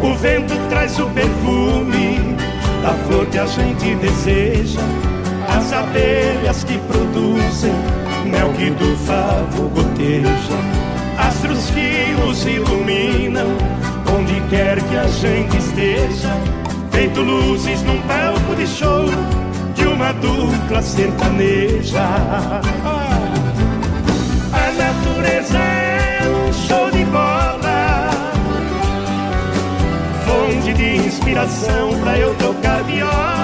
O 0.00 0.14
vento 0.14 0.54
traz 0.68 1.00
o 1.00 1.10
perfume 1.10 2.36
da 2.80 2.94
flor 3.08 3.26
que 3.26 3.38
a 3.40 3.46
gente 3.46 3.96
deseja, 3.96 4.80
as 5.48 5.72
abelhas 5.72 6.62
que 6.62 6.78
produzem 6.78 8.01
mel 8.24 8.52
que 8.54 8.70
do 8.70 8.96
favo 8.98 9.68
goteja. 9.68 10.58
Astros 11.18 11.70
que 11.70 12.12
nos 12.20 12.44
iluminam 12.46 13.46
onde 14.14 14.40
quer 14.48 14.80
que 14.82 14.96
a 14.96 15.06
gente 15.06 15.56
esteja. 15.56 16.30
Feito 16.90 17.20
luzes 17.20 17.82
num 17.82 18.00
palco 18.02 18.54
de 18.56 18.66
show 18.66 19.06
de 19.74 19.86
uma 19.86 20.12
dupla 20.12 20.82
sertaneja. 20.82 22.02
A 24.52 24.72
natureza 24.76 25.58
é 25.58 26.20
um 26.28 26.52
show 26.52 26.90
de 26.90 27.04
bola, 27.06 28.10
fonte 30.26 30.72
de 30.74 30.96
inspiração 30.96 31.98
pra 32.00 32.18
eu 32.18 32.34
tocar 32.34 32.82
viola. 32.84 33.41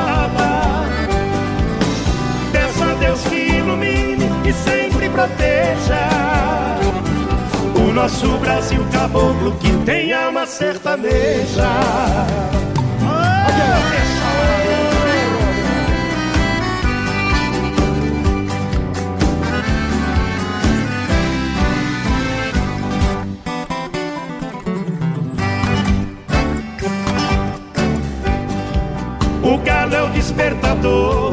Ilumine 4.48 4.50
e 4.50 4.52
sempre 4.52 5.08
proteja 5.10 6.08
o 7.76 7.92
nosso 7.92 8.26
Brasil 8.38 8.84
caboclo 8.92 9.52
que 9.58 9.70
tem 9.84 10.12
alma 10.12 10.46
sertaneja. 10.46 11.68
O 29.42 29.56
galo 29.58 29.94
é 29.94 30.02
o 30.02 30.08
despertador, 30.10 31.32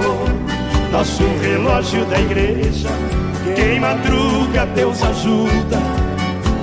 nosso 0.96 1.24
relógio 1.42 2.06
da 2.06 2.18
igreja. 2.18 2.88
Quem 3.54 3.82
madruga, 3.82 4.66
Deus 4.68 5.04
ajuda, 5.04 5.78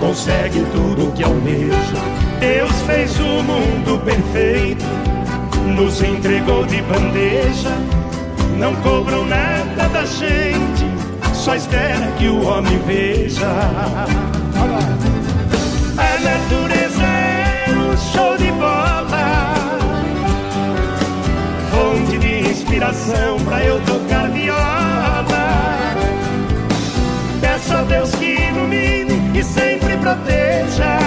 consegue 0.01 0.65
tudo 0.73 1.13
que 1.13 1.23
almeja. 1.23 2.01
Deus 2.41 2.73
fez 2.87 3.21
o 3.21 3.43
mundo 3.43 4.03
perfeito, 4.07 4.87
nos 5.77 6.03
entregou 6.03 6.65
de 6.65 6.81
bandeja. 6.81 7.77
Não 8.57 8.75
cobram 8.77 9.27
nada 9.27 9.89
da 9.91 10.05
gente, 10.07 10.87
só 11.35 11.55
espera 11.55 12.11
que 12.19 12.29
o 12.29 12.43
homem 12.47 12.79
veja. 12.87 13.47
Inspiração 22.73 23.39
pra 23.45 23.63
eu 23.63 23.79
tocar 23.83 24.31
viola. 24.31 25.27
Peço 27.41 27.75
a 27.75 27.83
Deus 27.83 28.15
que 28.15 28.25
ilumine 28.25 29.39
e 29.39 29.45
sempre 29.45 29.97
proteja 29.99 30.99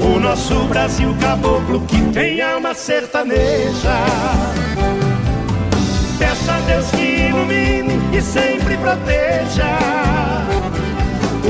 o 0.00 0.18
nosso 0.18 0.64
Brasil 0.64 1.14
caboclo 1.20 1.82
que 1.82 2.00
tem 2.12 2.40
alma 2.40 2.72
sertaneja. 2.72 3.98
Peço 6.18 6.50
a 6.50 6.58
Deus 6.60 6.90
que 6.90 7.28
ilumine 7.28 8.16
e 8.16 8.22
sempre 8.22 8.78
proteja 8.78 9.78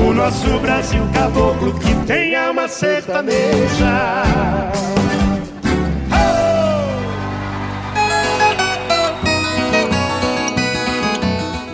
o 0.05 0.13
nosso 0.13 0.59
Brasil 0.59 1.07
caboclo 1.13 1.79
que 1.79 1.95
tem 2.05 2.35
alma 2.35 2.67
sertaneja. 2.67 4.88